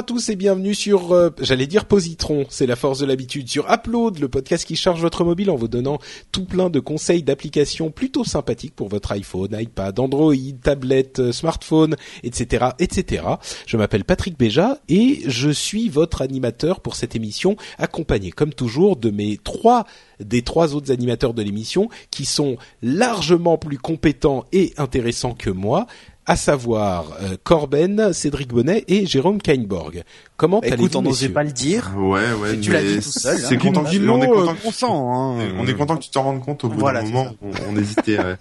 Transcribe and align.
À 0.00 0.02
tous 0.02 0.30
et 0.30 0.36
bienvenue 0.36 0.74
sur, 0.74 1.12
euh, 1.12 1.28
j'allais 1.42 1.66
dire 1.66 1.84
Positron, 1.84 2.46
c'est 2.48 2.64
la 2.64 2.74
force 2.74 3.00
de 3.00 3.04
l'habitude, 3.04 3.50
sur 3.50 3.70
Upload, 3.70 4.18
le 4.18 4.30
podcast 4.30 4.64
qui 4.64 4.74
charge 4.74 5.02
votre 5.02 5.24
mobile 5.24 5.50
en 5.50 5.56
vous 5.56 5.68
donnant 5.68 5.98
tout 6.32 6.46
plein 6.46 6.70
de 6.70 6.80
conseils 6.80 7.22
d'applications 7.22 7.90
plutôt 7.90 8.24
sympathiques 8.24 8.74
pour 8.74 8.88
votre 8.88 9.12
iPhone, 9.12 9.54
iPad, 9.60 10.00
Android, 10.00 10.32
tablette, 10.62 11.18
euh, 11.18 11.32
smartphone, 11.32 11.96
etc., 12.22 12.68
etc. 12.78 13.24
Je 13.66 13.76
m'appelle 13.76 14.04
Patrick 14.04 14.38
Béja 14.38 14.78
et 14.88 15.20
je 15.26 15.50
suis 15.50 15.90
votre 15.90 16.22
animateur 16.22 16.80
pour 16.80 16.96
cette 16.96 17.14
émission, 17.14 17.58
accompagné 17.76 18.30
comme 18.30 18.54
toujours 18.54 18.96
de 18.96 19.10
mes 19.10 19.36
trois 19.36 19.84
des 20.18 20.40
trois 20.42 20.74
autres 20.74 20.92
animateurs 20.92 21.34
de 21.34 21.42
l'émission 21.42 21.88
qui 22.10 22.24
sont 22.24 22.56
largement 22.82 23.58
plus 23.58 23.78
compétents 23.78 24.44
et 24.52 24.72
intéressants 24.78 25.34
que 25.34 25.50
moi 25.50 25.86
à 26.30 26.36
savoir 26.36 27.06
euh, 27.22 27.36
Corben, 27.42 28.12
Cédric 28.12 28.48
Bonnet 28.52 28.84
et 28.86 29.04
Jérôme 29.04 29.42
Kainborg. 29.42 30.04
Comment 30.36 30.60
allez-vous 30.60 30.76
Écoute, 30.76 30.94
on 30.94 31.02
n'osait 31.02 31.28
pas 31.28 31.42
le 31.42 31.50
dire. 31.50 31.90
Ouais, 31.96 32.20
ouais. 32.40 32.56
Tu 32.60 32.70
l'as 32.70 32.82
mais 32.82 32.88
dit 32.88 33.00
tout 33.02 33.10
seul, 33.18 33.36
C'est 33.36 33.56
hein. 33.56 33.58
content 33.58 33.82
que 33.82 33.88
on 34.08 34.22
est 34.22 34.26
content 34.28 34.50
euh, 34.50 34.54
que- 34.54 34.62
consent, 34.62 35.12
hein. 35.40 35.48
on 35.58 35.66
est 35.66 35.74
content 35.74 35.96
que 35.96 36.04
tu 36.04 36.10
t'en 36.10 36.22
rendes 36.22 36.40
compte 36.40 36.62
au 36.62 36.68
bout 36.68 36.78
Voilà, 36.78 37.02
d'un 37.02 37.08
moment. 37.10 37.32
On, 37.42 37.50
on 37.72 37.76
hésitait. 37.76 38.18
ouais. 38.18 38.36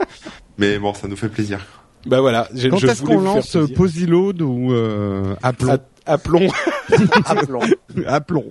Mais 0.60 0.78
bon, 0.78 0.94
ça 0.94 1.08
nous 1.08 1.16
fait 1.16 1.30
plaisir. 1.30 1.66
Bah 2.06 2.22
voilà, 2.22 2.48
je, 2.54 2.68
Quand 2.68 2.78
je 2.78 2.86
est-ce 2.88 3.02
qu'on 3.02 3.20
lance 3.22 3.50
plaisir. 3.54 3.76
Posiload 3.76 4.42
ou 4.44 4.72
euh, 4.72 5.36
Appelons 5.42 5.74
A- 5.74 5.80
Appelons, 6.14 6.48
Appelons. 7.26 7.60
Appelons. 8.08 8.46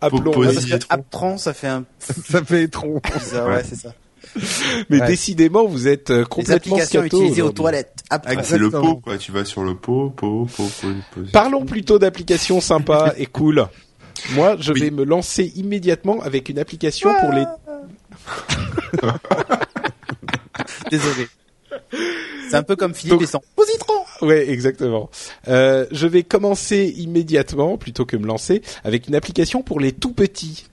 appelons. 0.00 0.32
Posi- 0.32 0.38
Ouais, 0.48 0.54
parce 0.54 0.66
que. 0.66 0.74
Aptron, 0.88 1.38
ça 1.38 1.54
fait 1.54 1.68
un 1.68 1.84
Ça 2.00 2.42
fait 2.44 2.66
trop. 2.66 3.00
bizarre, 3.16 3.46
ouais, 3.48 3.62
c'est 3.64 3.76
ça. 3.76 3.92
Mais 4.90 5.00
Ouais. 5.00 5.06
décidément, 5.06 5.66
vous 5.66 5.88
êtes 5.88 6.10
euh, 6.10 6.20
Les 6.20 6.24
complètement 6.26 6.76
applications 6.76 7.00
scato 7.00 7.16
utilisées 7.20 7.42
aux 7.42 7.50
toilettes. 7.52 8.02
Aptron. 8.10 8.34
Ah, 8.38 8.42
c'est 8.42 8.58
le 8.58 8.70
pot, 8.70 8.96
quoi. 8.96 9.18
Tu 9.18 9.32
vas 9.32 9.44
sur 9.44 9.62
le 9.62 9.74
pot, 9.74 10.10
pot, 10.10 10.46
pot, 10.56 10.70
pot. 10.80 10.88
pot. 11.14 11.20
Parlons 11.32 11.64
plutôt 11.64 11.98
d'applications 11.98 12.60
sympas 12.60 13.12
et 13.18 13.26
cool. 13.26 13.66
Moi, 14.34 14.56
je 14.60 14.72
Oui. 14.72 14.80
vais 14.80 14.90
me 14.90 15.04
lancer 15.04 15.52
immédiatement 15.56 16.20
avec 16.22 16.48
une 16.48 16.58
application 16.58 17.10
pour 17.20 17.32
les. 17.32 17.44
Désolé. 20.90 21.28
C'est 22.48 22.56
un 22.56 22.62
peu 22.62 22.76
comme 22.76 22.94
Philippe 22.94 23.14
Donc- 23.14 23.22
et 23.22 23.26
son 23.26 23.40
positron. 23.56 23.94
Ouais, 24.20 24.48
exactement. 24.50 25.10
Euh, 25.48 25.86
je 25.90 26.06
vais 26.06 26.22
commencer 26.22 26.94
immédiatement, 26.98 27.76
plutôt 27.78 28.04
que 28.04 28.16
me 28.16 28.26
lancer, 28.26 28.62
avec 28.84 29.08
une 29.08 29.14
application 29.14 29.62
pour 29.62 29.80
les 29.80 29.92
tout 29.92 30.12
petits. 30.12 30.66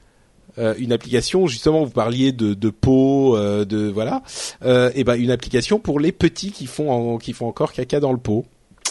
Euh, 0.58 0.74
une 0.78 0.92
application, 0.92 1.48
justement, 1.48 1.84
vous 1.84 1.92
parliez 1.92 2.32
de, 2.32 2.54
de 2.54 2.70
pot, 2.70 3.38
euh, 3.38 3.66
de 3.66 3.88
voilà. 3.88 4.24
Euh, 4.66 4.92
et 4.96 5.04
ben 5.04 5.16
une 5.16 5.32
application 5.32 5.80
pour 5.80 6.00
les 6.00 6.12
petits 6.12 6.52
qui 6.52 6.66
font 6.66 6.92
en- 6.92 7.18
qui 7.18 7.34
font 7.34 7.48
encore 7.48 7.72
caca 7.74 8.00
dans 8.00 8.12
le 8.12 8.18
pot. 8.18 8.46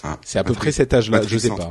Ah, 0.04 0.16
C'est 0.24 0.38
à 0.38 0.44
peu 0.44 0.54
près 0.54 0.70
cet 0.72 0.94
âge-là, 0.94 1.22
je 1.26 1.36
sais 1.38 1.48
pas. 1.48 1.68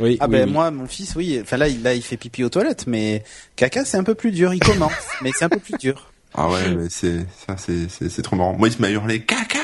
Oui, 0.00 0.16
Ah 0.20 0.26
oui, 0.26 0.32
ben 0.32 0.46
oui. 0.46 0.52
moi, 0.52 0.70
mon 0.70 0.86
fils, 0.86 1.14
oui. 1.16 1.38
Enfin 1.42 1.56
là, 1.56 1.68
il, 1.68 1.82
là, 1.82 1.94
il 1.94 2.02
fait 2.02 2.16
pipi 2.16 2.44
aux 2.44 2.48
toilettes, 2.50 2.86
mais 2.86 3.24
caca, 3.56 3.84
c'est 3.84 3.96
un 3.96 4.04
peu 4.04 4.14
plus 4.14 4.30
dur. 4.32 4.52
Il 4.54 4.60
commence, 4.60 4.92
mais 5.22 5.30
c'est 5.36 5.44
un 5.46 5.48
peu 5.48 5.58
plus 5.58 5.76
dur. 5.78 6.12
Ah 6.34 6.48
ouais, 6.48 6.74
mais 6.76 6.86
c'est 6.90 7.26
ça, 7.46 7.56
c'est 7.56 7.88
c'est 7.90 8.08
c'est 8.08 8.22
trop 8.22 8.36
marrant. 8.36 8.54
Moi, 8.56 8.68
il 8.68 8.84
à 8.84 8.90
hurler 8.90 9.20
caca. 9.22 9.58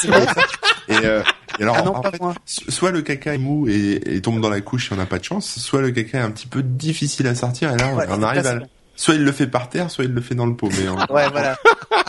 C'est 0.00 0.08
vrai. 0.08 0.24
ça 0.26 0.34
Et, 0.88 1.04
euh, 1.04 1.20
et 1.58 1.62
alors, 1.64 1.76
Ah 1.78 1.82
non, 1.82 1.96
en 1.96 2.00
pas 2.00 2.12
fait, 2.12 2.20
soit 2.46 2.92
le 2.92 3.02
caca 3.02 3.34
est 3.34 3.38
mou 3.38 3.66
et, 3.68 4.00
et 4.06 4.20
tombe 4.22 4.40
dans 4.40 4.48
la 4.48 4.60
couche 4.60 4.90
et 4.90 4.94
on 4.94 4.96
n'a 4.96 5.04
pas 5.06 5.18
de 5.18 5.24
chance, 5.24 5.58
soit 5.58 5.80
le 5.80 5.90
caca 5.90 6.18
est 6.18 6.22
un 6.22 6.30
petit 6.30 6.46
peu 6.46 6.62
difficile 6.62 7.26
à 7.26 7.34
sortir 7.34 7.72
et 7.72 7.76
là 7.76 7.90
on, 7.92 7.96
Ouais, 7.96 8.06
on 8.08 8.18
là, 8.18 8.28
arrive 8.28 8.46
à... 8.46 8.60
Soit 8.96 9.14
il 9.14 9.24
le 9.24 9.32
fait 9.32 9.46
par 9.46 9.68
terre, 9.68 9.90
soit 9.90 10.04
il 10.04 10.12
le 10.12 10.20
fait 10.20 10.34
dans 10.34 10.46
le 10.46 10.54
pot. 10.56 10.68
Mais, 10.70 10.88
on- 10.88 10.96
Ouais, 11.14 11.28
voilà. 11.30 11.56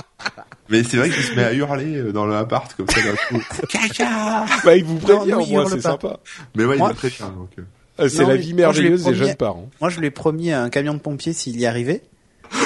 mais 0.69 0.83
c'est 0.83 0.97
vrai 0.97 1.09
qu'il 1.09 1.21
se 1.23 1.33
met 1.35 1.43
à 1.43 1.53
hurler 1.53 1.97
euh, 1.97 2.11
dans 2.13 2.25
le 2.25 2.35
appart 2.35 2.73
comme 2.75 2.89
ça 2.89 3.01
d'un 3.01 3.15
coup. 3.27 3.43
Caca 3.69 4.45
Bah, 4.63 4.75
il 4.75 4.83
vous 4.85 4.97
prévient, 4.97 5.33
au 5.33 5.45
moins, 5.45 5.65
c'est 5.67 5.75
pas. 5.77 5.81
sympa. 5.91 6.19
Mais 6.55 6.65
ouais, 6.65 6.77
Moi- 6.77 6.87
il 6.89 6.93
le 6.93 6.95
prévient. 6.97 7.31
Donc, 7.35 7.49
euh. 7.59 7.63
Euh, 7.99 8.09
C'est 8.09 8.21
Non, 8.23 8.29
la 8.29 8.35
vie 8.35 8.53
moi, 8.53 8.71
je 8.71 8.81
l'ai 8.81 8.89
merveilleuse 8.89 8.99
des 8.99 9.11
promis- 9.11 9.17
jeunes 9.17 9.35
parents. 9.35 9.69
Moi, 9.81 9.89
je 9.89 9.99
lui 9.99 10.07
ai 10.07 10.11
promis 10.11 10.51
un 10.51 10.69
camion 10.69 10.93
de 10.93 10.99
pompiers 10.99 11.33
s'il 11.33 11.59
y 11.59 11.65
arrivait. 11.65 12.03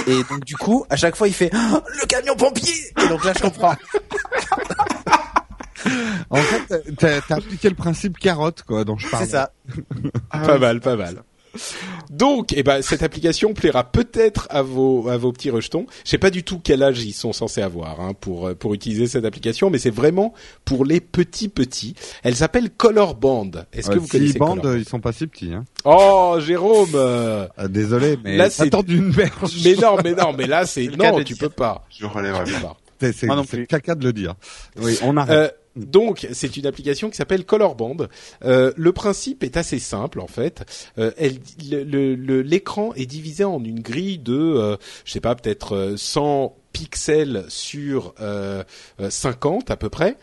Et 0.06 0.16
donc, 0.30 0.44
du 0.46 0.56
coup, 0.58 0.86
à 0.90 0.96
chaque 0.98 1.16
fois, 1.16 1.28
il 1.28 1.34
fait 1.34 1.50
Ah, 1.54 1.82
le 2.02 2.06
camion 2.06 2.36
pompier. 2.36 2.74
Et 3.04 3.08
donc 3.08 3.24
là, 3.24 3.32
je 3.36 3.42
comprends. 3.42 3.76
En 6.30 6.36
fait, 6.36 6.84
t'as 6.98 7.22
t'as 7.22 7.36
appliqué 7.38 7.68
le 7.70 7.76
principe 7.76 8.20
carotte, 8.20 8.62
quoi, 8.64 8.84
dont 8.84 8.98
je 8.98 9.10
parle. 9.10 9.24
C'est 9.26 9.32
ça. 9.32 9.52
pas 10.30 10.58
mal, 10.60 10.80
pas 10.80 10.96
mal. 10.96 11.24
Donc, 12.10 12.54
eh 12.56 12.64
ben, 12.64 12.82
cette 12.82 13.04
application 13.04 13.54
plaira 13.54 13.84
peut-être 13.92 14.48
à 14.50 14.62
vos 14.62 15.08
à 15.10 15.18
vos 15.18 15.32
petits 15.32 15.50
rejetons. 15.50 15.86
Je 16.06 16.10
sais 16.12 16.18
pas 16.18 16.30
du 16.30 16.44
tout 16.44 16.60
quel 16.64 16.84
âge 16.84 17.04
ils 17.04 17.14
sont 17.14 17.34
censés 17.34 17.62
avoir 17.62 18.00
hein, 18.02 18.14
pour 18.20 18.48
euh, 18.48 18.56
pour 18.56 18.74
utiliser 18.74 19.08
cette 19.08 19.26
application, 19.26 19.70
mais 19.70 19.78
c'est 19.78 19.90
vraiment 19.90 20.34
pour 20.66 20.86
les 20.86 21.00
petits 21.02 21.50
petits. 21.50 21.96
Elle 22.24 22.36
s'appelle 22.36 22.70
Color 22.70 23.16
Band. 23.16 23.52
Est-ce 23.74 23.90
que 23.90 24.00
vous 24.00 24.06
si 24.06 24.12
connaissez 24.12 24.40
Color 24.40 24.56
Band 24.58 24.74
ils 24.76 24.88
sont 24.88 25.00
pas 25.00 25.12
si 25.14 25.28
petits. 25.28 25.54
Hein. 25.54 25.66
Oh, 25.86 26.38
Jérôme. 26.40 26.90
euh, 26.96 27.48
Ah, 27.58 27.68
désolé, 27.68 28.18
mais 28.24 28.38
Là, 28.38 28.50
c'est- 28.50 28.70
d'une 28.84 29.12
berge. 29.12 29.58
Mais 29.64 29.76
non, 29.76 29.98
mais 30.04 30.14
non, 30.14 30.34
mais 30.38 30.48
là 30.48 30.66
c'est 30.66 30.88
non, 30.88 31.18
tu 31.20 31.34
dire. 31.34 31.38
peux 31.40 31.50
pas. 31.50 31.86
Je 31.90 32.06
peux 32.08 32.62
pas. 32.62 32.78
C'est 33.00 33.68
caca 33.68 33.96
de 33.96 34.04
le 34.06 34.14
dire. 34.14 34.36
Oui, 34.80 34.98
on 35.04 35.18
arrête. 35.18 35.36
Euh, 35.36 35.50
donc, 35.76 36.28
c'est 36.34 36.58
une 36.58 36.66
application 36.66 37.10
qui 37.10 37.16
s'appelle 37.16 37.46
Colorband. 37.46 37.96
Euh, 38.44 38.74
le 38.76 38.92
principe 38.92 39.44
est 39.44 39.56
assez 39.56 39.80
simple 39.80 40.20
en 40.20 40.28
fait. 40.28 40.66
Euh, 40.98 41.12
l'écran 42.44 42.94
est 42.96 43.06
divisé 43.06 43.44
en 43.44 43.64
une 43.64 43.80
grille 43.80 44.18
de, 44.18 44.34
euh, 44.34 44.76
je 45.06 45.14
sais 45.14 45.22
pas, 45.22 45.36
peut-être 45.36 45.76
euh, 45.76 45.98
100 45.98 46.56
pixels 46.74 47.46
sur 47.48 48.14
euh, 48.22 48.64
euh, 49.00 49.10
50 49.10 49.72
à 49.72 49.78
peu 49.78 49.90
près, 49.90 50.18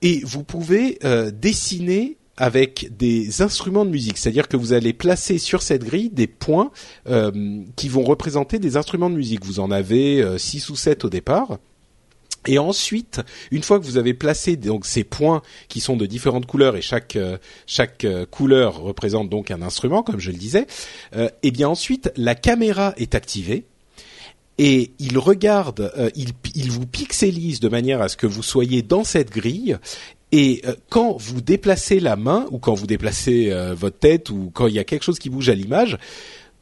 et 0.00 0.20
vous 0.24 0.44
pouvez 0.44 0.98
euh, 1.04 1.30
dessiner 1.30 2.16
avec 2.36 2.96
des 2.96 3.42
instruments 3.42 3.84
de 3.84 3.90
musique, 3.90 4.16
c'est-à-dire 4.16 4.48
que 4.48 4.56
vous 4.56 4.72
allez 4.72 4.92
placer 4.92 5.38
sur 5.38 5.62
cette 5.62 5.84
grille 5.84 6.10
des 6.10 6.26
points 6.26 6.70
euh, 7.08 7.60
qui 7.76 7.88
vont 7.88 8.02
représenter 8.02 8.58
des 8.58 8.76
instruments 8.76 9.10
de 9.10 9.16
musique. 9.16 9.44
Vous 9.44 9.60
en 9.60 9.70
avez 9.70 10.38
6 10.38 10.70
ou 10.70 10.76
7 10.76 11.04
au 11.04 11.10
départ. 11.10 11.58
Et 12.46 12.58
ensuite, 12.58 13.20
une 13.50 13.62
fois 13.62 13.78
que 13.78 13.84
vous 13.84 13.98
avez 13.98 14.14
placé 14.14 14.56
donc 14.56 14.84
ces 14.86 15.04
points 15.04 15.42
qui 15.68 15.80
sont 15.80 15.96
de 15.96 16.06
différentes 16.06 16.46
couleurs 16.46 16.76
et 16.76 16.82
chaque 16.82 17.16
euh, 17.16 17.38
chaque 17.66 18.04
euh, 18.04 18.26
couleur 18.26 18.80
représente 18.80 19.28
donc 19.28 19.50
un 19.50 19.62
instrument, 19.62 20.02
comme 20.02 20.18
je 20.18 20.30
le 20.30 20.36
disais, 20.36 20.66
euh, 21.14 21.28
et 21.42 21.50
bien 21.50 21.68
ensuite 21.68 22.12
la 22.16 22.34
caméra 22.34 22.94
est 22.96 23.14
activée 23.14 23.64
et 24.58 24.92
il 24.98 25.18
regarde, 25.18 25.92
euh, 25.96 26.10
il 26.14 26.32
il 26.54 26.70
vous 26.70 26.86
pixelise 26.86 27.60
de 27.60 27.68
manière 27.68 28.02
à 28.02 28.08
ce 28.08 28.16
que 28.16 28.26
vous 28.26 28.42
soyez 28.42 28.82
dans 28.82 29.04
cette 29.04 29.30
grille. 29.30 29.78
Et 30.30 30.62
quand 30.88 31.16
vous 31.18 31.42
déplacez 31.42 32.00
la 32.00 32.16
main 32.16 32.46
ou 32.50 32.58
quand 32.58 32.72
vous 32.72 32.86
déplacez 32.86 33.50
euh, 33.50 33.74
votre 33.74 33.98
tête 33.98 34.30
ou 34.30 34.50
quand 34.54 34.66
il 34.66 34.74
y 34.74 34.78
a 34.78 34.84
quelque 34.84 35.02
chose 35.02 35.18
qui 35.18 35.28
bouge 35.28 35.50
à 35.50 35.54
l'image, 35.54 35.98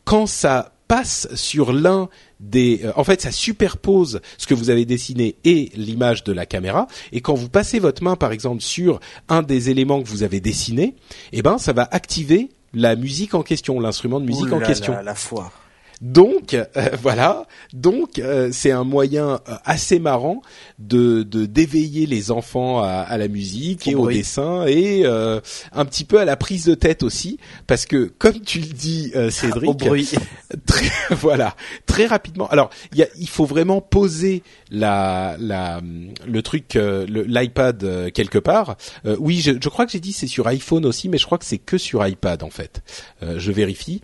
quand 0.05 0.27
ça 0.27 0.73
passe 0.91 1.29
sur 1.37 1.73
l'un 1.73 2.09
des 2.41 2.81
euh, 2.83 2.91
en 2.97 3.05
fait 3.05 3.21
ça 3.21 3.31
superpose 3.31 4.21
ce 4.39 4.49
que 4.49 4.55
vous 4.55 4.71
avez 4.71 4.85
dessiné 4.85 5.37
et 5.45 5.71
l'image 5.77 6.25
de 6.25 6.33
la 6.33 6.47
caméra 6.47 6.89
et 7.13 7.21
quand 7.21 7.35
vous 7.35 7.49
passez 7.49 7.79
votre 7.79 8.03
main 8.03 8.17
par 8.17 8.33
exemple 8.33 8.61
sur 8.61 8.99
un 9.29 9.43
des 9.43 9.71
éléments 9.71 10.03
que 10.03 10.09
vous 10.09 10.25
avez 10.25 10.41
dessiné 10.41 10.97
eh 11.31 11.43
ben 11.43 11.59
ça 11.59 11.73
va 11.73 11.89
activer 11.93 12.49
la 12.75 12.97
musique 12.97 13.35
en 13.35 13.45
question 13.45 13.79
l'instrument 13.79 14.19
de 14.19 14.27
musique 14.27 14.47
Ouh 14.47 14.55
en 14.55 14.59
là 14.59 14.67
question 14.67 15.01
la 15.01 15.15
foire. 15.15 15.53
Donc 16.01 16.55
euh, 16.55 16.65
voilà, 17.03 17.47
donc 17.73 18.19
euh, 18.19 18.51
c'est 18.53 18.71
un 18.71 18.85
moyen 18.85 19.41
euh, 19.49 19.55
assez 19.65 19.99
marrant 19.99 20.43
de 20.79 21.23
de 21.23 21.47
d'éveiller 21.47 22.07
les 22.07 22.31
enfants 22.31 22.83
à, 22.83 22.89
à 22.89 23.19
la 23.19 23.29
musique 23.29 23.87
et 23.87 23.95
au 23.95 24.09
dessin 24.09 24.65
et 24.67 25.03
euh, 25.05 25.41
un 25.73 25.85
petit 25.85 26.05
peu 26.05 26.19
à 26.21 26.25
la 26.25 26.37
prise 26.37 26.65
de 26.65 26.75
tête 26.75 27.03
aussi 27.03 27.39
parce 27.67 27.87
que 27.87 28.13
comme 28.19 28.41
tu 28.41 28.61
le 28.61 28.67
dis 28.67 29.13
euh, 29.15 29.31
Cédric, 29.41 29.69
Au 29.71 29.75
bruit. 29.75 30.11
très, 30.67 30.91
voilà, 31.15 31.55
très 31.87 32.07
rapidement. 32.07 32.49
Alors, 32.49 32.71
il 32.93 32.99
y 32.99 33.03
a, 33.03 33.09
il 33.19 33.29
faut 33.29 33.45
vraiment 33.45 33.81
poser 33.81 34.43
la, 34.71 35.37
la, 35.39 35.81
le 36.27 36.43
truc, 36.43 36.77
euh, 36.77 37.07
l'iPad 37.07 37.83
euh, 37.85 38.11
quelque 38.11 38.39
part. 38.39 38.77
Euh, 39.07 39.17
oui, 39.21 39.41
je, 39.41 39.53
je 39.61 39.69
crois 39.69 39.87
que 39.87 39.93
j'ai 39.93 40.01
dit 40.01 40.13
c'est 40.13 40.27
sur 40.27 40.47
iPhone 40.47 40.85
aussi, 40.87 41.09
mais 41.09 41.19
je 41.19 41.27
crois 41.27 41.39
que 41.39 41.45
c'est 41.45 41.59
que 41.59 41.79
sur 41.79 42.07
iPad 42.07 42.43
en 42.43 42.51
fait. 42.51 42.83
Euh, 43.23 43.39
je 43.39 43.53
vérifie. 43.53 44.01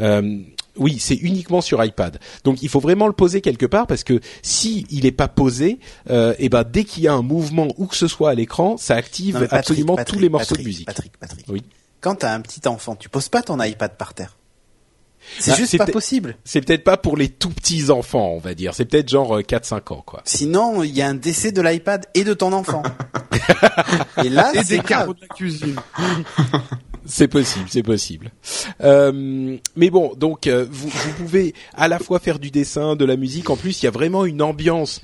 Euh, 0.00 0.38
oui, 0.76 0.98
c'est 0.98 1.14
uniquement 1.16 1.60
sur 1.60 1.84
iPad. 1.84 2.18
Donc 2.44 2.62
il 2.62 2.68
faut 2.68 2.80
vraiment 2.80 3.06
le 3.06 3.12
poser 3.12 3.40
quelque 3.40 3.66
part 3.66 3.86
parce 3.86 4.04
que 4.04 4.20
si 4.42 4.86
il 4.90 5.04
est 5.06 5.12
pas 5.12 5.28
posé, 5.28 5.78
euh, 6.10 6.34
et 6.38 6.48
ben 6.48 6.64
dès 6.64 6.84
qu'il 6.84 7.02
y 7.02 7.08
a 7.08 7.12
un 7.12 7.22
mouvement 7.22 7.68
ou 7.76 7.86
que 7.86 7.96
ce 7.96 8.08
soit 8.08 8.30
à 8.30 8.34
l'écran, 8.34 8.76
ça 8.78 8.94
active 8.94 9.34
Non, 9.34 9.40
mais 9.40 9.48
Patrick, 9.48 9.70
absolument 9.70 9.96
Patrick, 9.96 10.14
tous 10.16 10.22
les 10.22 10.28
morceaux 10.28 10.46
Patrick, 10.54 10.64
de 10.64 10.68
musique. 10.68 10.86
Patrick, 10.86 11.16
Patrick. 11.18 11.46
Oui. 11.48 11.62
quand 12.00 12.14
t'as 12.16 12.32
un 12.34 12.40
petit 12.40 12.66
enfant, 12.68 12.96
tu 12.96 13.08
poses 13.08 13.28
pas 13.28 13.42
ton 13.42 13.60
iPad 13.62 13.96
par 13.96 14.14
terre. 14.14 14.36
C'est 15.38 15.52
Bah, 15.52 15.56
juste 15.56 15.78
pas 15.78 15.86
possible. 15.86 16.36
C'est 16.42 16.60
peut-être 16.62 16.82
pas 16.82 16.96
pour 16.96 17.16
les 17.16 17.28
tout 17.28 17.50
petits 17.50 17.90
enfants, 17.90 18.30
on 18.34 18.38
va 18.40 18.54
dire. 18.54 18.74
C'est 18.74 18.86
peut-être 18.86 19.08
genre 19.08 19.36
euh, 19.36 19.42
4-5 19.42 19.92
ans, 19.94 20.02
quoi. 20.04 20.20
Sinon, 20.24 20.82
il 20.82 20.90
y 20.90 21.00
a 21.00 21.06
un 21.06 21.14
décès 21.14 21.52
de 21.52 21.62
l'iPad 21.62 22.06
et 22.14 22.24
de 22.24 22.34
ton 22.34 22.52
enfant. 22.52 22.82
et 24.24 24.28
là, 24.28 24.50
Et 24.52 24.58
c'est 24.64 24.68
des 24.68 24.76
grave. 24.78 24.88
carreaux 24.88 25.14
de 25.14 25.20
la 25.20 25.28
cuisine. 25.28 25.76
C'est 27.04 27.28
possible, 27.28 27.66
c'est 27.68 27.82
possible. 27.82 28.30
Euh, 28.82 29.56
mais 29.76 29.90
bon, 29.90 30.12
donc 30.16 30.46
euh, 30.46 30.66
vous, 30.70 30.88
vous 30.88 31.12
pouvez 31.18 31.54
à 31.74 31.88
la 31.88 31.98
fois 31.98 32.18
faire 32.18 32.38
du 32.38 32.50
dessin, 32.50 32.96
de 32.96 33.04
la 33.04 33.16
musique. 33.16 33.50
En 33.50 33.56
plus, 33.56 33.82
il 33.82 33.86
y 33.86 33.88
a 33.88 33.92
vraiment 33.92 34.24
une 34.24 34.42
ambiance. 34.42 35.00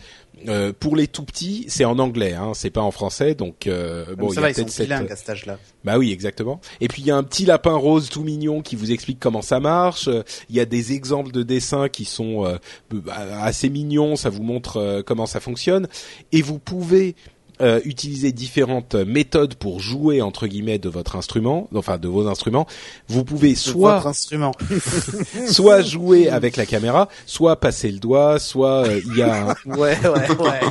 euh, 0.46 0.72
pour 0.78 0.94
les 0.94 1.06
tout 1.08 1.24
petits, 1.24 1.64
c'est 1.68 1.84
en 1.84 1.98
anglais, 1.98 2.34
hein, 2.34 2.52
c'est 2.54 2.70
pas 2.70 2.80
en 2.80 2.90
français, 2.90 3.34
donc 3.34 3.66
euh, 3.66 4.14
bon, 4.16 4.28
il 4.28 4.34
ça 4.34 4.40
y 4.40 4.42
va, 4.42 4.48
a 4.48 4.52
peut-être 4.52 4.70
cette, 4.70 4.90
à 4.92 5.16
cet 5.16 5.30
âge-là. 5.30 5.58
Bah 5.84 5.98
oui, 5.98 6.12
exactement. 6.12 6.60
Et 6.80 6.88
puis 6.88 7.02
il 7.02 7.08
y 7.08 7.10
a 7.10 7.16
un 7.16 7.22
petit 7.24 7.46
lapin 7.46 7.74
rose 7.74 8.08
tout 8.08 8.22
mignon 8.22 8.62
qui 8.62 8.76
vous 8.76 8.92
explique 8.92 9.18
comment 9.18 9.42
ça 9.42 9.60
marche. 9.60 10.08
Euh, 10.08 10.22
Il 10.48 10.56
y 10.56 10.60
a 10.60 10.64
des 10.64 10.92
exemples 10.92 11.32
de 11.32 11.42
dessins 11.42 11.88
qui 11.88 12.04
sont 12.04 12.44
euh, 12.46 12.56
bah, 12.90 13.14
assez 13.42 13.68
mignons, 13.68 14.16
ça 14.16 14.30
vous 14.30 14.42
montre 14.42 14.76
euh, 14.76 15.02
comment 15.02 15.26
ça 15.26 15.40
fonctionne. 15.40 15.88
Et 16.32 16.42
vous 16.42 16.58
pouvez 16.58 17.16
euh, 17.60 17.80
utiliser 17.84 18.32
différentes 18.32 18.94
méthodes 18.94 19.54
pour 19.54 19.80
jouer 19.80 20.22
entre 20.22 20.46
guillemets 20.46 20.78
de 20.78 20.88
votre 20.88 21.16
instrument, 21.16 21.68
enfin 21.74 21.98
de 21.98 22.08
vos 22.08 22.26
instruments. 22.28 22.66
Vous 23.08 23.24
pouvez 23.24 23.54
Soit 23.54 23.72
soit 23.72 23.94
votre 23.96 24.06
instrument. 24.08 24.52
soit 25.48 25.82
jouer 25.82 26.28
avec 26.28 26.56
la 26.56 26.66
caméra, 26.66 27.08
soit 27.26 27.56
passer 27.60 27.90
le 27.90 27.98
doigt, 27.98 28.38
soit 28.38 28.86
euh, 28.86 29.00
il 29.06 29.16
y 29.16 29.22
a 29.22 29.50
un... 29.50 29.54
Ouais, 29.66 29.96
ouais, 30.02 30.36
ouais. 30.36 30.60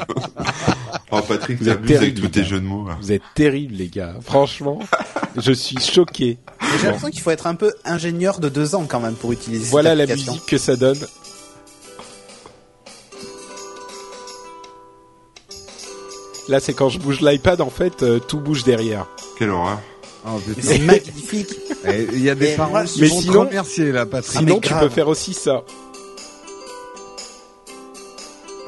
Oh, 1.11 1.21
Patrick, 1.25 1.57
Vous 1.59 1.69
êtes 1.69 1.77
avec 1.77 1.87
terrible, 1.87 2.19
tous 2.21 2.27
tes 2.27 2.43
jeux 2.43 2.59
de 2.59 2.65
mots. 2.65 2.85
vous 2.99 3.11
êtes 3.11 3.21
terribles 3.33 3.75
les 3.75 3.87
gars. 3.87 4.15
Franchement, 4.21 4.79
je 5.37 5.51
suis 5.53 5.79
choqué. 5.79 6.37
J'ai 6.79 6.85
l'impression 6.85 7.09
qu'il 7.09 7.21
faut 7.21 7.31
être 7.31 7.47
un 7.47 7.55
peu 7.55 7.73
ingénieur 7.85 8.39
de 8.39 8.49
deux 8.49 8.75
ans 8.75 8.85
quand 8.87 8.99
même 8.99 9.15
pour 9.15 9.31
utiliser 9.31 9.63
cette 9.63 9.71
Voilà 9.71 9.95
la 9.95 10.05
musique 10.05 10.45
que 10.45 10.57
ça 10.57 10.75
donne. 10.75 10.97
Là, 16.49 16.59
c'est 16.59 16.73
quand 16.73 16.89
je 16.89 16.99
bouge 16.99 17.21
l'iPad, 17.21 17.59
en 17.61 17.69
fait, 17.69 18.03
euh, 18.03 18.19
tout 18.19 18.39
bouge 18.39 18.63
derrière. 18.63 19.05
Quelle 19.37 19.49
horreur. 19.49 19.79
Oh. 20.25 20.39
C'est 20.61 20.79
magnifique. 20.79 21.49
Eh, 21.85 22.07
Il 22.11 22.21
y 22.23 22.29
a 22.29 22.35
des 22.35 22.57
moi, 22.57 22.83
qui 22.85 22.99
mais 23.01 23.07
vont 23.07 23.17
te 23.17 23.21
sinon- 23.21 23.39
remercier 23.41 23.91
là, 23.91 24.05
Patrick. 24.05 24.33
Ah, 24.35 24.41
mais 24.41 24.47
Sinon, 24.49 24.59
tu 24.59 24.73
peux 24.73 24.89
faire 24.89 25.07
aussi 25.07 25.33
ça. 25.33 25.63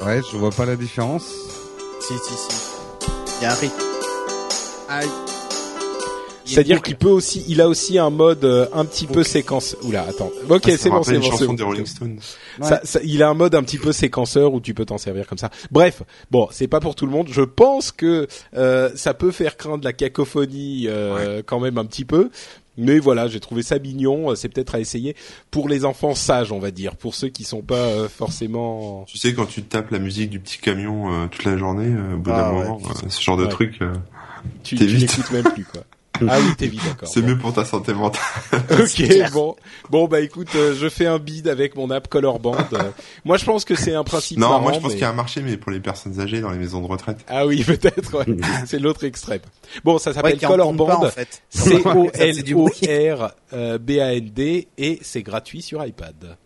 Ouais, 0.06 0.20
je 0.32 0.36
vois 0.38 0.50
pas 0.52 0.64
la 0.64 0.76
différence. 0.76 1.24
si, 2.00 2.14
si, 2.14 2.34
si. 2.34 2.56
Il 3.40 3.42
y 3.42 3.46
a 3.46 3.52
un 3.52 3.54
rythme. 3.54 3.74
Aïe. 4.88 5.08
C'est-à-dire 6.54 6.82
qu'il 6.82 6.96
peut 6.96 7.08
aussi, 7.08 7.44
il 7.48 7.60
a 7.60 7.68
aussi 7.68 7.98
un 7.98 8.10
mode 8.10 8.44
euh, 8.44 8.66
un 8.72 8.84
petit 8.84 9.06
peu 9.06 9.22
séquence. 9.22 9.76
Oula, 9.82 10.02
attends. 10.08 10.30
Ok, 10.48 10.62
Ah, 10.66 10.70
c'est 10.76 10.90
bon, 10.90 11.02
c'est 11.02 11.14
bon, 11.18 11.22
c'est 11.22 11.30
chanson 11.30 11.46
bon. 11.46 11.52
des 11.54 11.62
Rolling 11.62 11.86
Stones. 11.86 12.18
Ça- 12.62 12.80
ça- 12.84 13.00
il 13.04 13.22
a 13.22 13.28
un 13.28 13.34
mode 13.34 13.54
un 13.54 13.62
petit 13.62 13.78
peu 13.78 13.92
séquenceur 13.92 14.52
où 14.52 14.60
tu 14.60 14.74
peux 14.74 14.84
t'en 14.84 14.98
servir 14.98 15.26
comme 15.26 15.38
ça. 15.38 15.50
Bref, 15.70 16.02
bon, 16.30 16.48
c'est 16.50 16.68
pas 16.68 16.80
pour 16.80 16.94
tout 16.94 17.06
le 17.06 17.12
monde. 17.12 17.28
Je 17.30 17.42
pense 17.42 17.92
que 17.92 18.26
euh, 18.56 18.90
ça 18.94 19.14
peut 19.14 19.30
faire 19.30 19.56
craindre 19.56 19.84
la 19.84 19.92
cacophonie 19.92 20.86
euh, 20.88 21.42
quand 21.44 21.60
même 21.60 21.78
un 21.78 21.84
petit 21.84 22.04
peu. 22.04 22.30
Mais 22.78 22.98
voilà, 22.98 23.28
j'ai 23.28 23.40
trouvé 23.40 23.62
ça 23.62 23.78
mignon. 23.78 24.34
C'est 24.36 24.48
peut-être 24.48 24.74
à 24.74 24.80
essayer 24.80 25.14
pour 25.50 25.68
les 25.68 25.84
enfants 25.84 26.14
sages, 26.14 26.50
on 26.52 26.58
va 26.60 26.70
dire, 26.70 26.96
pour 26.96 27.14
ceux 27.14 27.28
qui 27.28 27.44
sont 27.44 27.60
pas 27.62 27.74
euh, 27.74 28.08
forcément. 28.08 29.04
Tu 29.06 29.18
sais, 29.18 29.34
quand 29.34 29.44
tu 29.46 29.62
tapes 29.62 29.90
la 29.90 29.98
musique 29.98 30.30
du 30.30 30.40
petit 30.40 30.58
camion 30.58 31.12
euh, 31.12 31.26
toute 31.26 31.44
la 31.44 31.58
journée, 31.58 31.88
euh, 31.88 32.14
au 32.14 32.18
bout 32.18 32.30
Ah 32.32 32.42
d'un 32.42 32.50
ouais. 32.56 32.64
moment, 32.68 32.80
euh, 32.88 33.08
ce 33.08 33.20
genre 33.22 33.36
de 33.36 33.46
truc, 33.46 33.78
euh, 33.82 33.92
Tu, 34.62 34.76
tu 34.76 34.86
T'évites. 34.86 35.00
l'écoutes 35.16 35.32
même 35.32 35.52
plus, 35.52 35.64
quoi. 35.64 35.82
Ah 36.28 36.38
oui, 36.40 36.54
t'es 36.56 36.66
vite, 36.66 36.84
d'accord. 36.84 37.08
c'est 37.08 37.20
Bon. 37.22 37.28
mieux 37.28 37.38
pour 37.38 37.52
ta 37.52 37.64
santé 37.64 37.92
mentale. 37.94 38.20
Ok, 38.70 39.02
bon, 39.32 39.56
bon 39.90 40.06
bah 40.08 40.20
écoute, 40.20 40.48
euh, 40.56 40.74
je 40.74 40.88
fais 40.88 41.06
un 41.06 41.18
bid 41.18 41.48
avec 41.48 41.74
mon 41.76 41.90
app 41.90 42.08
Colorband. 42.08 42.56
Euh, 42.72 42.90
moi, 43.24 43.36
je 43.36 43.44
pense 43.44 43.64
que 43.64 43.74
c'est 43.74 43.94
un 43.94 44.04
principe. 44.04 44.38
non, 44.38 44.48
marrant, 44.48 44.60
moi 44.62 44.72
je 44.72 44.78
pense 44.78 44.88
mais- 44.88 44.94
qu'il 44.94 45.02
y 45.02 45.04
a 45.04 45.10
un 45.10 45.14
marché, 45.14 45.42
mais 45.42 45.56
pour 45.56 45.70
les 45.72 45.80
personnes 45.80 46.20
âgées 46.20 46.40
dans 46.40 46.50
les 46.50 46.58
maisons 46.58 46.80
de 46.80 46.86
retraite. 46.86 47.18
Ah 47.28 47.46
oui, 47.46 47.62
peut-être. 47.66 48.18
ouais. 48.18 48.36
c'est 48.66 48.78
l'autre 48.78 49.04
extrême. 49.04 49.40
Bon, 49.84 49.98
ça 49.98 50.10
Ouais, 50.10 50.16
s'appelle 50.16 50.38
pas, 50.38 50.46
Colorband. 50.48 51.04
en 51.04 51.10
fait. 51.10 51.42
C 51.50 51.76
O 51.84 52.06
Ça, 52.12 52.32
c'est 52.32 52.42
du 52.42 52.54
bruit. 52.54 52.72
L 52.82 53.12
O 53.12 53.24
R 53.24 53.30
euh, 53.52 53.78
B 53.78 53.90
A 54.00 54.14
N 54.14 54.30
D 54.34 54.68
et 54.78 54.98
c'est 55.02 55.22
gratuit 55.22 55.62
sur 55.62 55.84
iPad. 55.84 56.36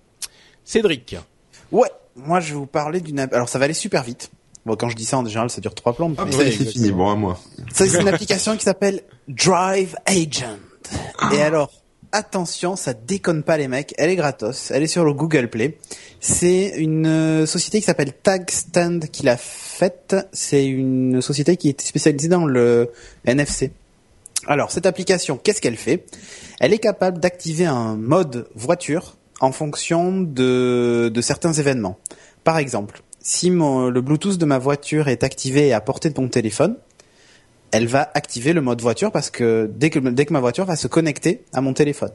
Cédric. 0.64 1.16
Ouais, 1.72 1.90
moi 2.16 2.40
je 2.40 2.48
vais 2.48 2.58
vous 2.58 2.66
parler 2.66 3.00
d'une 3.00 3.20
app. 3.20 3.32
Alors 3.32 3.48
ça 3.48 3.58
va 3.58 3.66
aller 3.66 3.74
super 3.74 4.02
vite. 4.02 4.30
Bon, 4.66 4.76
quand 4.76 4.88
je 4.88 4.96
dis 4.96 5.04
ça, 5.04 5.18
en 5.18 5.26
général, 5.26 5.50
ça 5.50 5.60
dure 5.60 5.74
trois 5.74 5.92
plombes. 5.92 6.14
Ah, 6.16 6.24
mais 6.26 6.34
ouais, 6.36 6.50
c'est 6.50 6.64
fini. 6.64 6.90
Bon, 6.90 7.10
à 7.10 7.14
moi. 7.16 7.38
Ça, 7.74 7.86
c'est 7.86 8.00
une 8.00 8.08
application 8.08 8.56
qui 8.56 8.62
s'appelle 8.64 9.02
Drive 9.28 9.96
Agent. 10.06 10.58
Et 11.32 11.40
alors, 11.42 11.70
attention, 12.12 12.76
ça 12.76 12.92
déconne 12.94 13.42
pas 13.42 13.56
les 13.56 13.68
mecs. 13.68 13.94
Elle 13.98 14.10
est 14.10 14.16
gratos. 14.16 14.70
Elle 14.70 14.82
est 14.82 14.86
sur 14.88 15.04
le 15.04 15.12
Google 15.14 15.48
Play. 15.48 15.78
C'est 16.20 16.74
une 16.76 17.06
euh, 17.06 17.46
société 17.46 17.80
qui 17.80 17.86
s'appelle 17.86 18.12
Tagstand 18.12 19.00
qui 19.10 19.22
l'a 19.24 19.36
faite. 19.36 20.16
C'est 20.32 20.66
une 20.66 21.20
société 21.22 21.56
qui 21.56 21.70
est 21.70 21.80
spécialisée 21.80 22.28
dans 22.28 22.46
le 22.46 22.90
NFC. 23.24 23.72
Alors, 24.46 24.70
cette 24.70 24.86
application, 24.86 25.38
qu'est-ce 25.42 25.60
qu'elle 25.60 25.76
fait? 25.76 26.04
Elle 26.60 26.72
est 26.74 26.78
capable 26.78 27.18
d'activer 27.18 27.64
un 27.64 27.96
mode 27.96 28.46
voiture 28.54 29.16
en 29.40 29.52
fonction 29.52 30.20
de, 30.20 31.10
de 31.12 31.20
certains 31.22 31.52
événements. 31.54 31.98
Par 32.44 32.58
exemple, 32.58 33.02
si 33.20 33.50
mon- 33.50 33.88
le 33.88 34.00
Bluetooth 34.02 34.36
de 34.36 34.44
ma 34.44 34.58
voiture 34.58 35.08
est 35.08 35.24
activé 35.24 35.68
et 35.68 35.72
à 35.72 35.80
portée 35.80 36.10
de 36.10 36.20
mon 36.20 36.28
téléphone, 36.28 36.76
elle 37.74 37.88
va 37.88 38.08
activer 38.14 38.52
le 38.52 38.60
mode 38.60 38.80
voiture 38.80 39.10
parce 39.10 39.30
que 39.30 39.68
dès 39.74 39.90
que, 39.90 39.98
dès 39.98 40.26
que 40.26 40.32
ma 40.32 40.38
voiture 40.38 40.64
va 40.64 40.76
se 40.76 40.86
connecter 40.86 41.42
à 41.52 41.60
mon 41.60 41.72
téléphone. 41.72 42.12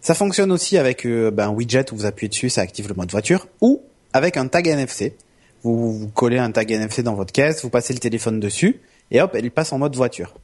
Ça 0.00 0.14
fonctionne 0.14 0.50
aussi 0.50 0.78
avec 0.78 1.04
euh, 1.06 1.30
ben, 1.30 1.48
un 1.48 1.50
widget 1.50 1.92
où 1.92 1.96
vous 1.96 2.06
appuyez 2.06 2.30
dessus, 2.30 2.48
ça 2.48 2.62
active 2.62 2.88
le 2.88 2.94
mode 2.94 3.10
voiture, 3.10 3.48
ou 3.60 3.82
avec 4.14 4.38
un 4.38 4.48
tag 4.48 4.66
NFC. 4.66 5.14
Vous, 5.62 5.98
vous 5.98 6.08
collez 6.08 6.38
un 6.38 6.50
tag 6.50 6.72
NFC 6.72 7.02
dans 7.02 7.14
votre 7.14 7.32
caisse, 7.32 7.62
vous 7.62 7.68
passez 7.68 7.92
le 7.92 7.98
téléphone 7.98 8.40
dessus, 8.40 8.80
et 9.10 9.20
hop, 9.20 9.32
elle 9.34 9.50
passe 9.50 9.74
en 9.74 9.78
mode 9.78 9.94
voiture. 9.94 10.34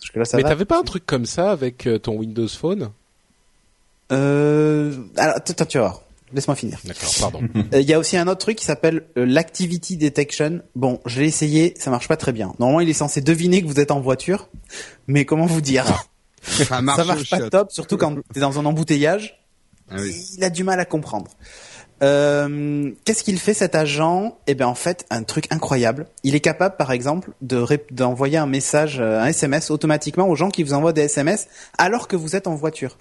Parce 0.00 0.10
que 0.10 0.18
là, 0.18 0.24
ça 0.24 0.36
Mais 0.36 0.42
va. 0.42 0.48
t'avais 0.48 0.64
pas 0.64 0.80
un 0.80 0.84
truc 0.84 1.06
comme 1.06 1.24
ça 1.24 1.52
avec 1.52 1.86
euh, 1.86 1.98
ton 1.98 2.16
Windows 2.16 2.48
Phone? 2.48 2.90
Euh, 4.10 4.92
alors, 5.16 5.36
attends, 5.36 5.64
tu 5.64 5.78
vas 5.78 5.84
voir. 5.84 6.02
Laisse-moi 6.32 6.56
finir. 6.56 6.78
D'accord, 6.84 7.12
pardon. 7.20 7.40
Euh, 7.74 7.80
Il 7.80 7.88
y 7.88 7.94
a 7.94 7.98
aussi 7.98 8.16
un 8.16 8.26
autre 8.28 8.38
truc 8.40 8.56
qui 8.56 8.64
s'appelle 8.64 9.04
euh, 9.16 9.24
l'Activity 9.24 9.96
Detection. 9.96 10.60
Bon, 10.74 11.00
je 11.06 11.20
l'ai 11.20 11.26
essayé, 11.28 11.74
ça 11.78 11.90
marche 11.90 12.08
pas 12.08 12.16
très 12.16 12.32
bien. 12.32 12.54
Normalement, 12.58 12.80
il 12.80 12.88
est 12.88 12.92
censé 12.94 13.20
deviner 13.20 13.62
que 13.62 13.66
vous 13.66 13.80
êtes 13.80 13.90
en 13.90 14.00
voiture, 14.00 14.48
mais 15.06 15.24
comment 15.24 15.46
vous 15.46 15.60
dire? 15.60 15.84
Ça 16.42 16.80
marche, 16.80 16.98
Ça 16.98 17.04
marche 17.04 17.30
pas 17.30 17.38
shot. 17.38 17.50
top, 17.50 17.72
surtout 17.72 17.96
quand 17.96 18.16
t'es 18.32 18.40
dans 18.40 18.58
un 18.58 18.64
embouteillage. 18.64 19.40
Ah 19.90 19.96
oui. 19.98 20.14
Il 20.36 20.44
a 20.44 20.50
du 20.50 20.64
mal 20.64 20.78
à 20.80 20.84
comprendre. 20.84 21.30
Euh, 22.02 22.90
Qu'est-ce 23.04 23.24
qu'il 23.24 23.38
fait 23.38 23.54
cet 23.54 23.74
agent? 23.74 24.38
Eh 24.46 24.54
bien, 24.54 24.68
en 24.68 24.74
fait, 24.74 25.04
un 25.10 25.24
truc 25.24 25.46
incroyable. 25.50 26.06
Il 26.22 26.34
est 26.34 26.40
capable, 26.40 26.76
par 26.76 26.92
exemple, 26.92 27.30
de 27.42 27.64
d'envoyer 27.90 28.38
un 28.38 28.46
message, 28.46 29.00
un 29.00 29.26
SMS 29.26 29.70
automatiquement 29.70 30.28
aux 30.28 30.36
gens 30.36 30.48
qui 30.50 30.62
vous 30.62 30.74
envoient 30.74 30.92
des 30.92 31.02
SMS 31.02 31.48
alors 31.76 32.06
que 32.08 32.16
vous 32.16 32.36
êtes 32.36 32.46
en 32.46 32.54
voiture. 32.54 32.98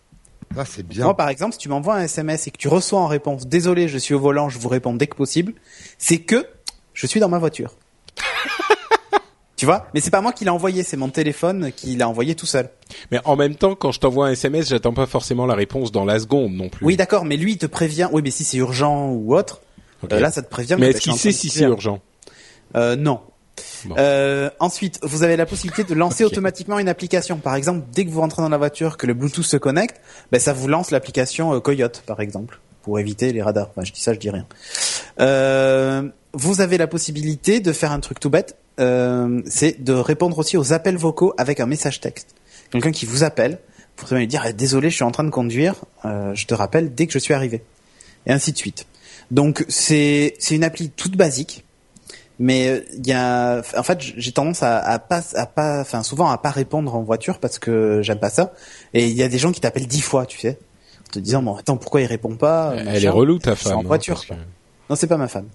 Ah, 0.56 0.66
c'est 0.66 0.86
bien. 0.86 1.04
Moi, 1.04 1.16
par 1.18 1.30
exemple, 1.30 1.54
si 1.54 1.60
tu 1.60 1.70
m'envoies 1.70 1.96
un 1.96 2.04
SMS 2.04 2.48
et 2.48 2.52
que 2.52 2.58
tu 2.58 2.68
reçois 2.68 3.00
en 3.00 3.08
réponse 3.08 3.48
«Désolé, 3.48 3.88
je 3.88 3.98
suis 3.98 4.14
au 4.14 4.20
volant, 4.20 4.50
je 4.50 4.58
vous 4.60 4.70
réponds 4.70 4.94
dès 4.94 5.08
que 5.08 5.16
possible», 5.16 5.54
c'est 5.98 6.20
que 6.20 6.48
je 6.94 7.06
suis 7.08 7.20
dans 7.20 7.30
ma 7.30 7.38
voiture. 7.38 7.76
tu 9.56 9.66
vois? 9.66 9.88
Mais 9.94 10.00
c'est 10.00 10.12
pas 10.12 10.22
moi 10.22 10.32
qui 10.32 10.46
l'ai 10.46 10.50
envoyé, 10.50 10.84
c'est 10.84 10.98
mon 10.98 11.10
téléphone 11.10 11.72
qui 11.76 11.96
l'a 11.96 12.08
envoyé 12.08 12.36
tout 12.36 12.46
seul. 12.46 12.70
Mais 13.12 13.20
en 13.26 13.36
même 13.36 13.56
temps, 13.56 13.76
quand 13.76 13.92
je 13.92 14.00
t'envoie 14.00 14.28
un 14.28 14.32
SMS, 14.32 14.70
j'attends 14.70 14.94
pas 14.94 15.06
forcément 15.06 15.46
la 15.46 15.56
réponse 15.56 15.92
dans 15.92 16.06
la 16.06 16.20
seconde 16.20 16.54
non 16.54 16.70
plus. 16.70 16.86
Oui, 16.86 16.96
d'accord, 16.96 17.26
mais 17.26 17.38
lui, 17.38 17.54
il 17.54 17.58
te 17.58 17.66
prévient. 17.66 18.10
Oui, 18.12 18.22
mais 18.24 18.32
si 18.32 18.44
c'est 18.44 18.58
urgent 18.58 19.10
ou 19.10 19.36
autre, 19.36 19.62
Ok. 20.04 20.14
euh, 20.14 20.20
là, 20.20 20.32
ça 20.32 20.42
te 20.42 20.50
prévient. 20.50 20.76
Mais 20.80 20.92
que 20.92 20.98
est-ce 20.98 21.02
qu'il 21.02 21.14
sait 21.14 21.32
si 21.32 21.50
c'est 21.50 21.66
urgent? 21.66 22.00
Euh, 22.76 22.96
non. 22.96 23.22
Bon. 23.86 23.96
Euh, 23.98 24.50
ensuite, 24.60 25.00
vous 25.04 25.24
avez 25.24 25.38
la 25.38 25.46
possibilité 25.46 25.84
de 25.84 25.94
lancer 25.94 26.24
automatiquement 26.26 26.80
une 26.80 26.90
application. 26.90 27.38
Par 27.38 27.56
exemple, 27.56 27.86
dès 27.94 28.06
que 28.06 28.10
vous 28.10 28.22
rentrez 28.22 28.42
dans 28.42 28.50
la 28.50 28.58
voiture, 28.58 28.98
que 28.98 29.08
le 29.08 29.14
Bluetooth 29.14 29.46
se 29.46 29.58
connecte, 29.58 30.02
ben 30.32 30.40
ça 30.40 30.54
vous 30.54 30.68
lance 30.68 30.92
l'application 30.92 31.54
euh, 31.54 31.60
Coyote, 31.60 32.04
par 32.06 32.22
exemple, 32.22 32.60
pour 32.82 33.00
éviter 33.00 33.34
les 33.34 33.42
radars. 33.42 33.70
Enfin, 33.70 33.84
je 33.84 33.92
dis 33.92 34.02
ça, 34.02 34.14
je 34.14 34.20
dis 34.20 34.30
rien. 34.30 34.46
Euh, 35.20 36.10
vous 36.34 36.62
avez 36.62 36.78
la 36.78 36.88
possibilité 36.88 37.60
de 37.60 37.72
faire 37.72 37.92
un 37.92 38.00
truc 38.00 38.20
tout 38.20 38.30
bête, 38.30 38.58
euh, 38.80 39.42
c'est 39.48 39.84
de 39.84 39.94
répondre 39.94 40.38
aussi 40.38 40.58
aux 40.58 40.74
appels 40.74 40.98
vocaux 40.98 41.34
avec 41.38 41.60
un 41.60 41.66
message 41.66 42.00
texte. 42.00 42.36
Quelqu'un 42.70 42.92
qui 42.92 43.06
vous 43.06 43.24
appelle, 43.24 43.60
vous 43.98 44.06
pouvez 44.06 44.20
lui 44.20 44.28
dire 44.28 44.44
Eh, 44.46 44.54
désolé, 44.54 44.90
je 44.90 44.96
suis 44.96 45.04
en 45.04 45.12
train 45.12 45.24
de 45.24 45.30
conduire, 45.30 45.76
euh, 46.06 46.36
je 46.36 46.46
te 46.46 46.54
rappelle 46.54 46.94
dès 46.94 47.08
que 47.08 47.14
je 47.14 47.20
suis 47.20 47.34
arrivé, 47.34 47.64
et 48.26 48.32
ainsi 48.32 48.52
de 48.52 48.58
suite. 48.58 48.86
Donc 49.32 49.66
c'est 49.68 50.36
c'est 50.40 50.56
une 50.56 50.64
appli 50.64 50.90
toute 50.90 51.18
basique 51.18 51.66
mais 52.40 52.68
euh, 52.70 52.80
il 52.98 53.08
y 53.08 53.14
a, 53.14 53.62
en 53.76 53.84
fait, 53.84 54.00
j'ai 54.02 54.32
tendance 54.32 54.64
à, 54.64 54.78
à 54.80 55.00
pas, 55.00 55.22
à 55.36 55.46
pas, 55.46 55.82
enfin 55.82 56.04
souvent 56.04 56.30
à 56.30 56.38
pas 56.38 56.52
répondre 56.52 56.94
en 56.96 57.02
voiture 57.04 57.40
parce 57.40 57.60
que 57.60 58.02
j'aime 58.04 58.20
pas 58.20 58.30
ça. 58.30 58.54
Et 58.94 59.08
il 59.08 59.16
y 59.16 59.24
a 59.24 59.28
des 59.30 59.38
gens 59.40 59.52
qui 59.52 59.62
t'appellent 59.62 59.88
dix 59.88 60.02
fois, 60.02 60.26
tu 60.26 60.38
sais, 60.40 60.58
en 61.08 61.12
te 61.14 61.20
disant 61.20 61.42
bon 61.42 61.56
attends 61.56 61.78
pourquoi 61.78 62.02
il 62.02 62.06
répond 62.06 62.36
pas. 62.36 62.74
Elle 62.78 62.86
machin. 62.86 63.00
est 63.00 63.10
relou 63.10 63.40
ta 63.40 63.56
femme. 63.56 63.78
en 63.78 63.80
hein, 63.80 63.84
voiture, 63.86 64.26
que-. 64.26 64.34
Non, 64.90 64.96
c'est 64.96 65.08
pas 65.08 65.18
ma 65.18 65.28
femme. 65.28 65.48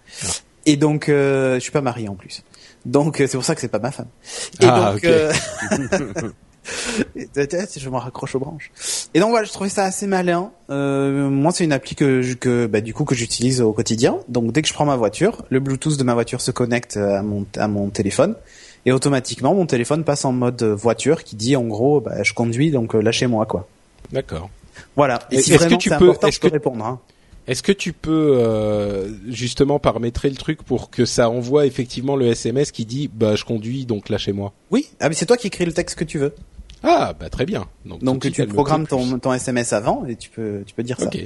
Et 0.67 0.77
donc 0.77 1.09
euh, 1.09 1.55
je 1.55 1.61
suis 1.61 1.73
pas 1.73 1.81
marié 1.81 2.09
en 2.09 2.15
plus. 2.15 2.43
Donc 2.85 3.21
euh, 3.21 3.27
c'est 3.27 3.37
pour 3.37 3.45
ça 3.45 3.55
que 3.55 3.61
c'est 3.61 3.69
pas 3.69 3.79
ma 3.79 3.91
femme. 3.93 4.09
Et 4.61 4.65
Ah, 4.67 4.93
donc 4.93 5.05
euh, 5.05 5.33
je 6.64 7.88
me 7.90 7.97
raccroche 7.97 8.35
aux 8.35 8.38
branches. 8.38 8.71
Et 9.14 9.21
donc 9.21 9.31
voilà, 9.31 9.45
je 9.45 9.52
trouvais 9.52 9.69
ça 9.71 9.85
assez 9.85 10.07
malin. 10.07 10.50
Euh, 10.71 11.28
moi, 11.28 11.52
c'est 11.52 11.64
une 11.64 11.73
appli 11.73 11.95
que, 11.95 12.23
je- 12.23 12.35
que 12.35 12.66
bah, 12.66 12.81
du 12.81 12.95
coup 12.95 13.04
que 13.04 13.14
j'utilise 13.14 13.61
au 13.61 13.73
quotidien. 13.73 14.19
Donc 14.28 14.52
dès 14.52 14.62
que 14.62 14.69
je 14.69 14.73
prends 14.75 14.85
ma 14.87 14.97
voiture, 14.97 15.45
le 15.50 15.61
Bluetooth 15.61 15.97
de 15.97 16.04
ma 16.04 16.14
voiture 16.14 16.40
se 16.40 16.50
connecte 16.50 16.97
à 16.97 17.23
mon 17.23 17.47
à 17.57 17.69
mon 17.69 17.88
téléphone 17.90 18.35
et 18.87 18.92
automatiquement 18.92 19.54
mon 19.54 19.66
téléphone 19.66 20.04
passe 20.04 20.25
en 20.25 20.33
mode 20.33 20.62
voiture 20.62 21.25
qui 21.25 21.37
dit 21.37 21.57
en 21.57 21.64
gros 21.64 22.00
bah, 22.00 22.23
je 22.23 22.33
conduis 22.35 22.71
donc 22.71 22.95
euh, 22.95 23.00
lâchez-moi 23.00 23.47
quoi. 23.47 23.69
D'accord. 24.12 24.50
Voilà. 24.97 25.21
Et, 25.31 25.37
Et 25.37 25.42
si 25.42 25.50
est-ce 25.52 25.59
que 25.61 25.64
vraiment 25.64 25.81
c'est 25.81 25.90
peux- 25.90 25.95
important, 25.97 26.26
est-ce 26.28 26.37
je 26.37 26.40
peux 26.40 26.49
que- 26.49 26.52
répondre. 26.54 26.85
Hein. 26.85 27.00
Est-ce 27.49 27.62
que 27.64 27.73
tu 27.73 27.92
peux 27.92 28.37
euh, 28.38 29.09
justement 29.28 29.81
paramétrer 29.81 30.31
le 30.31 30.37
truc 30.37 30.62
pour 30.62 30.90
que 30.90 31.04
ça 31.04 31.28
envoie 31.28 31.66
effectivement 31.66 32.14
le 32.14 32.26
SMS 32.28 32.71
qui 32.71 32.85
dit 32.87 33.11
bah 33.12 33.35
je 33.35 33.45
conduis 33.45 33.85
donc 33.85 34.09
lâchez-moi. 34.11 34.52
Oui. 34.71 34.87
Ah 35.00 35.09
mais 35.09 35.14
c'est 35.16 35.26
toi 35.26 35.37
qui 35.37 35.49
écris 35.49 35.64
le 35.64 35.73
texte 35.73 35.99
que 35.99 36.04
tu 36.04 36.19
veux. 36.19 36.33
Ah 36.83 37.15
bah 37.19 37.29
très 37.31 37.47
bien. 37.47 37.67
Donc, 37.85 38.03
Donc 38.03 38.31
tu 38.33 38.47
programmes 38.47 38.87
ton 38.87 39.19
ton 39.19 39.33
SMS 39.33 39.73
avant 39.73 40.05
et 40.07 40.17
tu 40.17 40.31
peux 40.31 40.62
tu 40.67 40.75
peux 40.75 40.83
dire 40.83 40.99
ça. 40.99 41.07
Ok. 41.07 41.19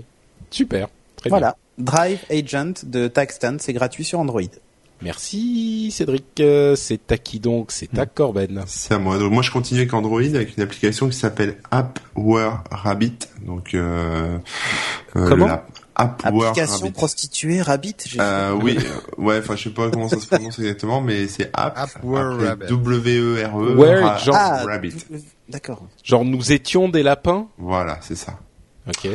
Super. 0.51 0.89
Très 1.17 1.31
bien. 1.31 1.39
Voilà. 1.39 1.57
Drive 1.79 2.21
Agent 2.31 2.85
de 2.85 3.09
Taxstan, 3.09 3.57
c'est 3.59 3.73
gratuit 3.73 4.05
sur 4.05 4.19
Android. 4.19 4.43
Merci 5.03 5.91
Cédric. 5.91 6.41
Euh, 6.41 6.75
C'est 6.75 7.13
à 7.13 7.19
qui 7.19 7.39
donc? 7.39 7.71
C'est 7.71 7.99
à 7.99 8.07
Corben. 8.07 8.65
C'est 8.67 8.95
à 8.95 8.99
moi. 8.99 9.19
Donc 9.19 9.31
moi 9.33 9.43
je 9.43 9.51
continue 9.51 9.81
avec 9.81 9.93
Android 9.93 10.21
avec 10.23 10.57
une 10.57 10.63
application 10.63 11.09
qui 11.09 11.17
s'appelle 11.17 11.57
AppWare 11.71 12.65
Rabbit. 12.71 13.19
Donc 13.45 13.75
euh, 13.75 14.39
euh, 15.17 15.29
Comment 15.29 15.47
la 15.47 15.67
Application 15.99 16.76
Rabbit. 16.76 16.91
prostituée 16.93 17.62
Rabbit. 17.62 17.97
j'ai 18.07 18.19
Euh, 18.21 18.53
oui, 18.62 18.79
ouais, 19.19 19.38
enfin 19.38 19.57
je 19.57 19.65
sais 19.65 19.71
pas 19.71 19.88
comment 19.91 20.09
ça 20.09 20.21
se 20.21 20.26
prononce 20.26 20.59
exactement, 20.59 21.00
mais 21.00 21.26
c'est 21.26 21.49
App, 21.55 21.76
AppWare 21.79 22.33
après 22.35 22.49
Rabbit. 22.49 22.67
W-E-R-E, 22.67 23.75
Where, 23.76 24.05
Ra- 24.05 24.19
genre- 24.19 24.35
Ah, 24.38 24.62
Rabbit. 24.67 24.95
D'accord. 25.49 25.83
Genre 26.05 26.25
nous 26.25 26.53
étions 26.53 26.88
des 26.88 27.03
lapins? 27.03 27.49
Voilà, 27.59 27.99
c'est 28.03 28.15
ça. 28.17 28.38
Ok. 28.88 29.09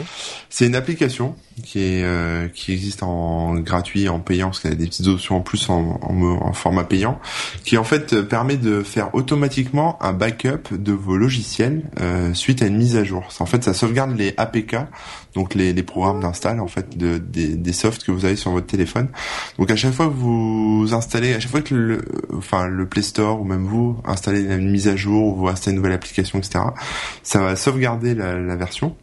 C'est 0.50 0.65
une 0.65 0.75
application 0.75 1.35
qui 1.61 1.79
euh, 2.03 2.47
qui 2.47 2.73
existe 2.73 3.03
en 3.03 3.55
gratuit 3.55 4.09
en 4.09 4.19
payant 4.19 4.47
parce 4.47 4.59
qu'elle 4.59 4.73
a 4.73 4.75
des 4.75 4.87
petites 4.87 5.07
options 5.07 5.37
en 5.37 5.41
plus 5.41 5.69
en, 5.69 5.99
en, 6.01 6.21
en 6.23 6.53
format 6.53 6.83
payant, 6.83 7.19
qui 7.63 7.77
en 7.77 7.83
fait 7.83 8.13
euh, 8.13 8.23
permet 8.23 8.57
de 8.57 8.83
faire 8.83 9.13
automatiquement 9.13 10.01
un 10.01 10.13
backup 10.13 10.73
de 10.73 10.91
vos 10.91 11.17
logiciels 11.17 11.89
euh, 11.99 12.33
suite 12.33 12.61
à 12.61 12.67
une 12.67 12.77
mise 12.77 12.97
à 12.97 13.03
jour. 13.03 13.23
En 13.39 13.45
fait, 13.45 13.63
ça 13.63 13.73
sauvegarde 13.73 14.15
les 14.17 14.33
APK, 14.37 14.77
donc 15.33 15.55
les, 15.55 15.73
les 15.73 15.83
programmes 15.83 16.21
d'install 16.21 16.59
en 16.59 16.67
fait 16.67 16.97
de, 16.97 17.17
des, 17.17 17.55
des 17.55 17.73
softs 17.73 18.03
que 18.03 18.11
vous 18.11 18.25
avez 18.25 18.35
sur 18.35 18.51
votre 18.51 18.67
téléphone. 18.67 19.07
Donc 19.57 19.71
à 19.71 19.75
chaque 19.75 19.93
fois 19.93 20.07
que 20.07 20.13
vous 20.13 20.89
installez, 20.91 21.33
à 21.33 21.39
chaque 21.39 21.51
fois 21.51 21.61
que 21.61 21.75
le, 21.75 22.01
enfin 22.35 22.67
le 22.67 22.85
Play 22.85 23.01
Store 23.01 23.39
ou 23.39 23.45
même 23.45 23.65
vous 23.65 23.97
installez 24.05 24.41
une 24.41 24.69
mise 24.69 24.87
à 24.87 24.95
jour 24.95 25.27
ou 25.27 25.35
vous 25.41 25.47
installez 25.47 25.75
une 25.75 25.81
nouvelle 25.81 25.93
application, 25.95 26.39
etc. 26.39 26.59
Ça 27.23 27.41
va 27.41 27.55
sauvegarder 27.55 28.15
la, 28.15 28.37
la 28.37 28.55
version 28.55 28.95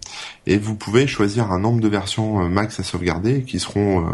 et 0.46 0.56
vous 0.58 0.74
pouvez 0.74 1.06
choisir 1.06 1.52
un 1.52 1.58
nombre 1.58 1.80
de 1.80 1.88
versions 1.88 2.42
euh, 2.42 2.47
max 2.48 2.80
à 2.80 2.82
sauvegarder 2.82 3.42
qui 3.42 3.58
seront 3.58 4.06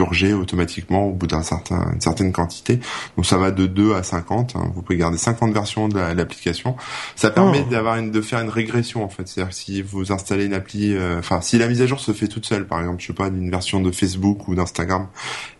euh, 0.00 0.04
purgées 0.04 0.32
automatiquement 0.32 1.06
au 1.06 1.12
bout 1.12 1.26
d'un 1.26 1.42
certain 1.42 1.90
une 1.92 2.00
certaine 2.00 2.32
quantité. 2.32 2.78
Donc 3.16 3.26
ça 3.26 3.36
va 3.36 3.50
de 3.50 3.66
2 3.66 3.94
à 3.94 4.02
50. 4.02 4.54
hein. 4.56 4.70
Vous 4.74 4.82
pouvez 4.82 4.96
garder 4.98 5.18
50 5.18 5.52
versions 5.52 5.88
de 5.88 5.96
la- 5.96 6.14
l'application. 6.14 6.76
Ça 7.16 7.30
permet 7.30 7.64
Oh. 7.66 7.70
d'avoir 7.70 7.96
une 7.96 8.10
de 8.10 8.20
faire 8.20 8.40
une 8.40 8.48
régression 8.50 9.04
en 9.04 9.08
fait. 9.08 9.26
C'est-à-dire 9.26 9.52
si 9.54 9.82
vous 9.82 10.12
installez 10.12 10.44
une 10.46 10.54
appli, 10.54 10.94
euh, 10.94 11.18
enfin 11.18 11.40
si 11.40 11.58
la 11.58 11.66
mise 11.68 11.82
à 11.82 11.86
jour 11.86 12.00
se 12.00 12.12
fait 12.12 12.28
toute 12.28 12.46
seule, 12.46 12.66
par 12.66 12.80
exemple, 12.80 13.00
je 13.02 13.06
sais 13.08 13.12
pas, 13.12 13.30
d'une 13.30 13.50
version 13.50 13.80
de 13.80 13.90
Facebook 13.90 14.48
ou 14.48 14.54
d'Instagram 14.54 15.08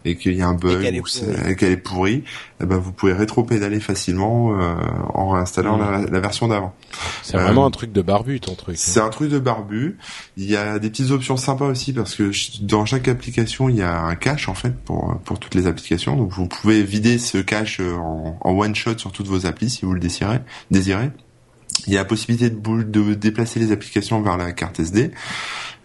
et 0.04 0.16
qu'il 0.16 0.34
y 0.34 0.42
a 0.42 0.46
un 0.48 0.54
bug 0.54 0.82
et 0.84 1.56
qu'elle 1.56 1.72
est 1.72 1.76
pourrie, 1.76 2.24
eh 2.62 2.66
ben 2.66 2.76
vous 2.76 2.92
pouvez 2.92 3.12
rétro-pédaler 3.12 3.80
facilement 3.80 4.52
euh, 4.58 4.74
en 5.14 5.30
réinstallant 5.30 5.76
Mm. 5.78 5.80
la, 6.04 6.10
la 6.10 6.20
version 6.20 6.48
d'avant. 6.48 6.74
C'est 7.22 7.36
Euh, 7.36 7.42
vraiment 7.42 7.66
un 7.66 7.70
truc 7.70 7.92
de 7.92 8.02
barbu 8.02 8.40
ton 8.40 8.54
truc. 8.54 8.76
C'est 8.78 9.00
un 9.00 9.08
truc 9.10 9.30
de 9.30 9.38
barbu. 9.38 9.98
Il 10.36 10.44
y 10.48 10.56
a 10.56 10.78
des 10.78 10.88
petites 10.90 11.10
options 11.10 11.36
sympas 11.36 11.66
aussi 11.66 11.92
parce 11.92 12.14
que 12.14 12.30
dans 12.62 12.84
chaque 12.86 13.08
application, 13.08 13.68
il 13.68 13.76
y 13.76 13.82
a 13.82 14.00
un 14.02 14.16
cache 14.28 14.48
en 14.48 14.54
fait 14.54 14.74
pour 14.84 15.18
pour 15.24 15.38
toutes 15.38 15.54
les 15.54 15.66
applications. 15.66 16.16
Donc 16.16 16.32
vous 16.32 16.46
pouvez 16.46 16.82
vider 16.82 17.18
ce 17.18 17.38
cache 17.38 17.80
euh, 17.80 17.96
en, 17.96 18.50
one 18.50 18.74
shot 18.74 18.98
sur 18.98 19.10
toutes 19.10 19.26
vos 19.26 19.46
applis 19.46 19.70
si 19.70 19.86
vous 19.86 19.94
le 19.94 20.00
désirez. 20.00 20.40
Désirez. 20.70 21.10
Il 21.86 21.94
y 21.94 21.96
a 21.96 22.00
la 22.00 22.04
possibilité 22.04 22.50
de, 22.50 22.82
de 22.82 23.14
déplacer 23.14 23.58
les 23.60 23.72
applications 23.72 24.20
vers 24.20 24.36
la 24.36 24.52
carte 24.52 24.80
SD 24.80 25.12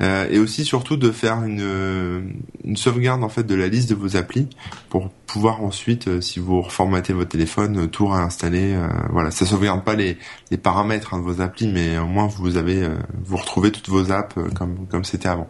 euh, 0.04 0.28
et 0.30 0.40
aussi 0.40 0.66
surtout 0.66 0.98
de 0.98 1.12
faire 1.12 1.44
une, 1.44 2.36
une 2.64 2.78
sauvegarde 2.78 3.24
en 3.24 3.30
fait 3.30 3.44
de 3.44 3.56
la 3.56 3.68
liste 3.68 3.90
de 3.90 3.96
vos 3.96 4.16
applis 4.18 4.50
pour 4.90 5.10
pouvoir 5.34 5.64
ensuite, 5.64 6.08
euh, 6.08 6.22
si 6.22 6.40
vous 6.40 6.62
reformatez 6.62 7.12
votre 7.12 7.30
téléphone, 7.32 7.86
euh, 7.86 7.88
tout 7.88 8.06
réinstaller. 8.06 8.74
euh, 8.74 8.88
voilà, 9.10 9.32
ça 9.32 9.48
sauvegarde 9.48 9.84
pas 9.84 9.96
les, 9.96 10.20
les 10.52 10.58
paramètres 10.58 11.16
hein, 11.16 11.18
de 11.18 11.24
vos 11.24 11.42
applis, 11.42 11.68
mais 11.68 11.98
au 11.98 12.06
moins 12.06 12.28
vous 12.28 12.56
avez, 12.56 12.84
euh, 12.84 12.94
vous 13.24 13.38
retrouvez 13.38 13.72
toutes 13.72 13.90
vos 13.90 14.12
apps 14.12 14.36
comme 14.54 14.86
comme 14.88 15.04
c'était 15.04 15.30
avant. 15.30 15.48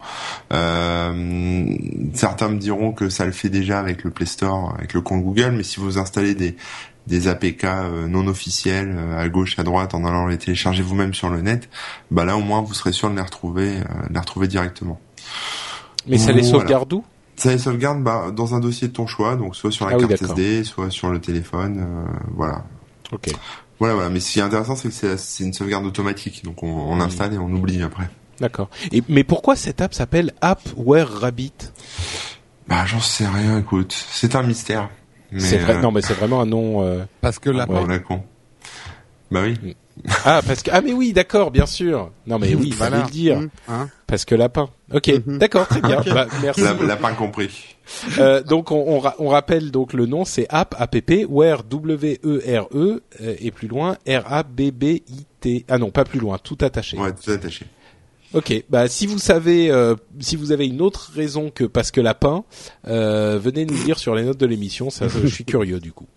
Certains 2.14 2.50
me 2.50 2.58
diront 2.60 2.94
que 2.94 3.10
ça 3.10 3.26
le 3.26 3.34
fait 3.34 3.50
déjà 3.50 3.80
avec 3.80 4.04
le 4.06 4.12
Play 4.12 4.26
Store, 4.26 4.74
avec 4.78 4.94
le 4.94 5.02
compte 5.02 5.22
Google, 5.24 5.52
mais 5.58 5.64
si 5.64 5.80
vous 5.82 5.98
installez 5.98 6.34
des 6.34 6.56
des 7.06 7.28
APK 7.28 7.66
non 8.08 8.28
officiels 8.28 8.98
à 9.18 9.28
gauche 9.28 9.60
à 9.60 9.64
droite 9.64 9.94
en 9.94 10.06
allant 10.06 10.26
les 10.26 10.38
télécharger 10.38 10.82
vous-même 10.82 11.14
sur 11.14 11.30
le 11.30 11.42
net, 11.42 11.68
bah 12.12 12.24
là 12.24 12.38
au 12.38 12.42
moins 12.42 12.62
vous 12.62 12.74
serez 12.74 12.94
sûr 12.94 13.10
de 13.10 13.16
les 13.18 13.22
retrouver, 13.22 13.76
de 13.76 14.14
les 14.14 14.20
retrouver 14.20 14.43
directement. 14.48 15.00
Mais 16.08 16.18
ça 16.18 16.32
les 16.32 16.42
Voilà. 16.42 16.60
sauvegarde 16.60 16.94
où 16.94 17.04
Ça 17.36 17.52
les 17.52 17.58
sauvegarde 17.58 18.04
bah, 18.04 18.32
dans 18.36 18.54
un 18.56 18.60
dossier 18.60 18.88
de 18.90 18.94
ton 18.94 19.08
choix, 19.08 19.36
donc 19.36 19.56
soit 19.56 19.72
sur 19.72 19.86
la 19.88 19.96
Ah 19.96 19.98
carte 20.00 20.12
d'accord. 20.12 20.30
SD, 20.38 20.64
soit 20.64 20.90
sur 20.92 21.10
le 21.10 21.20
téléphone, 21.20 21.80
euh, 21.80 22.06
voilà. 22.36 22.64
Ok. 23.12 23.32
Voilà, 23.80 23.96
voilà. 23.96 24.10
Mais 24.10 24.20
ce 24.20 24.32
qui 24.34 24.40
est 24.40 24.44
intéressant, 24.44 24.76
c'est 24.76 24.90
que 24.90 25.18
c'est- 25.18 25.44
une 25.44 25.54
sauvegarde 25.54 25.86
automatique, 25.86 26.44
donc 26.46 26.62
on, 26.64 26.68
Hmm. 26.68 26.90
on 26.92 27.02
installe 27.02 27.34
et 27.34 27.38
on 27.38 27.52
oublie 27.52 27.82
après. 27.82 28.10
D'accord. 28.40 28.70
Et 28.92 29.02
mais 29.10 29.24
pourquoi 29.24 29.56
cette 29.56 29.82
app 29.82 29.94
s'appelle 29.94 30.32
AppWare 30.42 31.08
Rabbit? 31.22 31.54
Bah, 32.68 32.86
j'en 32.86 33.00
sais 33.00 33.28
rien. 33.28 33.60
Écoute, 33.60 33.94
c'est 34.12 34.36
un 34.36 34.44
mystère. 34.44 34.90
Mais, 35.32 35.40
C'est 35.40 35.58
vrai. 35.58 35.76
euh, 35.76 35.82
Non, 35.82 35.92
mais 35.92 36.02
c'est 36.02 36.14
vraiment 36.14 36.42
un 36.42 36.46
nom. 36.46 36.84
euh, 36.84 37.04
Parce 37.22 37.40
que 37.40 37.50
la 37.50 37.66
la 37.88 38.00
con. 38.00 38.24
Bah 39.34 39.42
oui. 39.44 39.76
Ah 40.26 40.42
parce 40.46 40.64
que 40.64 40.70
ah 40.74 40.82
mais 40.82 40.94
oui 40.94 41.12
d'accord 41.14 41.52
bien 41.52 41.66
sûr. 41.66 42.12
Non 42.28 42.40
mais 42.40 42.54
oui 42.56 42.68
il 42.68 42.74
fallait 42.74 42.92
Voilà. 42.92 43.06
le 43.06 43.12
dire 43.12 43.38
Hum, 43.38 43.50
hein. 43.68 43.90
parce 44.08 44.26
que 44.26 44.36
lapin. 44.36 44.70
Ok 44.94 45.08
Mhm. 45.26 45.38
d'accord 45.40 45.68
très 45.68 45.82
bien. 45.82 46.02
Bah, 46.06 46.28
merci. 46.42 46.62
La, 46.62 46.74
la 46.74 46.96
pas 46.96 47.12
compris. 47.14 47.76
Euh, 48.18 48.42
donc 48.42 48.72
on, 48.72 48.84
on, 48.88 49.00
ra- 49.00 49.16
on 49.20 49.28
rappelle 49.28 49.70
donc 49.72 49.94
le 49.94 50.06
nom 50.06 50.24
c'est 50.24 50.46
app 50.50 50.74
app 50.80 50.96
where 51.30 51.64
w 51.64 52.20
e 52.24 52.42
r 52.60 52.68
e 52.74 53.02
euh, 53.22 53.36
et 53.40 53.52
plus 53.52 53.68
loin 53.68 53.98
r 54.08 54.24
a 54.32 54.44
b 54.44 54.72
b 54.72 54.84
i 54.84 55.26
t 55.42 55.66
ah 55.68 55.78
non 55.78 55.90
pas 55.92 56.06
plus 56.06 56.20
loin 56.20 56.38
tout 56.38 56.58
attaché. 56.62 56.98
Ouais, 56.98 57.12
tout 57.14 57.32
attaché. 57.32 57.66
Ok 58.34 58.64
bah 58.70 58.88
si 58.88 59.06
vous 59.06 59.20
savez 59.20 59.70
euh, 59.70 59.96
si 60.20 60.36
vous 60.36 60.52
avez 60.52 60.66
une 60.66 60.82
autre 60.82 61.12
raison 61.14 61.52
que 61.52 61.66
parce 61.66 61.92
que 61.92 62.02
lapin 62.02 62.44
euh, 62.88 63.38
venez 63.40 63.66
nous 63.66 63.84
dire 63.84 64.00
sur 64.00 64.16
les 64.16 64.24
notes 64.24 64.40
de 64.40 64.46
l'émission 64.48 64.90
ça 64.90 65.08
je 65.08 65.28
suis 65.28 65.46
curieux 65.46 65.80
du 65.80 65.92
coup. 65.92 66.08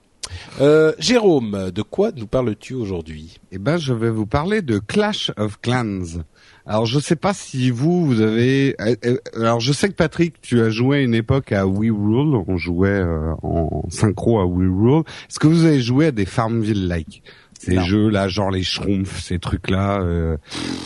Euh, 0.61 0.93
Jérôme 0.99 1.71
de 1.75 1.83
quoi 1.83 2.11
nous 2.17 2.27
parles-tu 2.27 2.75
aujourd'hui? 2.75 3.39
Eh 3.53 3.59
ben, 3.59 3.77
je 3.79 3.93
vais 3.93 4.11
vous 4.11 4.27
parler 4.27 4.63
de 4.63 4.79
Clash 4.79 5.31
of 5.37 5.61
Clans. 5.61 6.23
Alors, 6.67 6.87
je 6.87 6.99
sais 6.99 7.15
pas 7.17 7.33
si 7.33 7.71
vous, 7.71 8.07
vous 8.07 8.21
avez. 8.21 8.75
euh, 8.81 8.97
euh, 9.05 9.19
Alors, 9.37 9.61
je 9.61 9.73
sais 9.73 9.89
que 9.89 9.95
Patrick, 9.95 10.41
tu 10.41 10.61
as 10.63 10.71
joué 10.71 10.99
à 10.99 11.01
une 11.01 11.15
époque 11.15 11.53
à 11.53 11.67
We 11.67 11.91
Rule. 11.93 12.43
On 12.49 12.57
jouait 12.57 12.89
euh, 12.89 13.33
en 13.43 13.85
synchro 13.89 14.41
à 14.41 14.47
We 14.47 14.69
Rule. 14.69 15.03
Est-ce 15.29 15.39
que 15.39 15.47
vous 15.47 15.65
avez 15.65 15.81
joué 15.81 16.07
à 16.07 16.11
des 16.11 16.27
Farmville-like? 16.27 17.23
Ces 17.59 17.75
Non. 17.77 17.85
jeux 17.85 18.09
là, 18.11 18.29
genre 18.29 18.51
les 18.51 18.63
Schtroumpfs, 18.63 19.23
ces 19.23 19.39
trucs-là, 19.39 20.01
euh, 20.01 20.37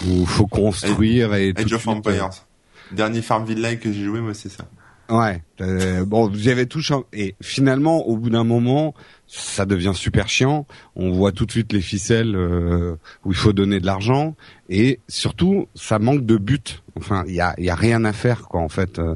où 0.09 0.25
faut 0.27 0.47
construire 0.47 1.35
et 1.35 1.53
tout 1.53 1.63
Age 1.65 1.73
of 1.73 1.89
Empires. 1.89 2.31
Dernier 2.93 3.23
Farmville 3.23 3.61
Like 3.61 3.81
que 3.81 3.93
j'ai 3.93 4.05
joué, 4.05 4.21
moi, 4.21 4.35
c'est 4.35 4.49
ça. 4.51 4.65
Ouais. 5.11 5.43
euh, 5.61 6.05
bon, 6.05 6.29
vous 6.29 6.47
y 6.49 6.51
avez 6.51 6.67
tout 6.67 6.81
chang- 6.81 7.05
et 7.13 7.35
finalement, 7.41 8.07
au 8.07 8.17
bout 8.17 8.31
d'un 8.31 8.45
moment, 8.45 8.95
ça 9.27 9.67
devient 9.67 9.93
super 9.95 10.29
chiant. 10.29 10.67
On 10.97 11.11
voit 11.11 11.33
tout 11.33 11.47
de 11.47 11.51
suite 11.51 11.73
les 11.73 11.81
ficelles 11.81 12.35
euh, 12.37 12.97
où 13.25 13.33
il 13.33 13.37
faut 13.37 13.53
donner 13.53 13.81
de 13.81 13.87
l'argent 13.87 14.35
et 14.69 15.01
surtout, 15.09 15.69
ça 15.75 15.99
manque 15.99 16.25
de 16.25 16.37
but. 16.37 16.83
Enfin, 16.97 17.25
il 17.27 17.35
y 17.35 17.41
a, 17.41 17.55
y 17.59 17.71
a 17.71 17.75
rien 17.75 18.05
à 18.05 18.13
faire 18.13 18.43
quoi. 18.43 18.61
En 18.61 18.69
fait, 18.69 18.99
euh, 18.99 19.15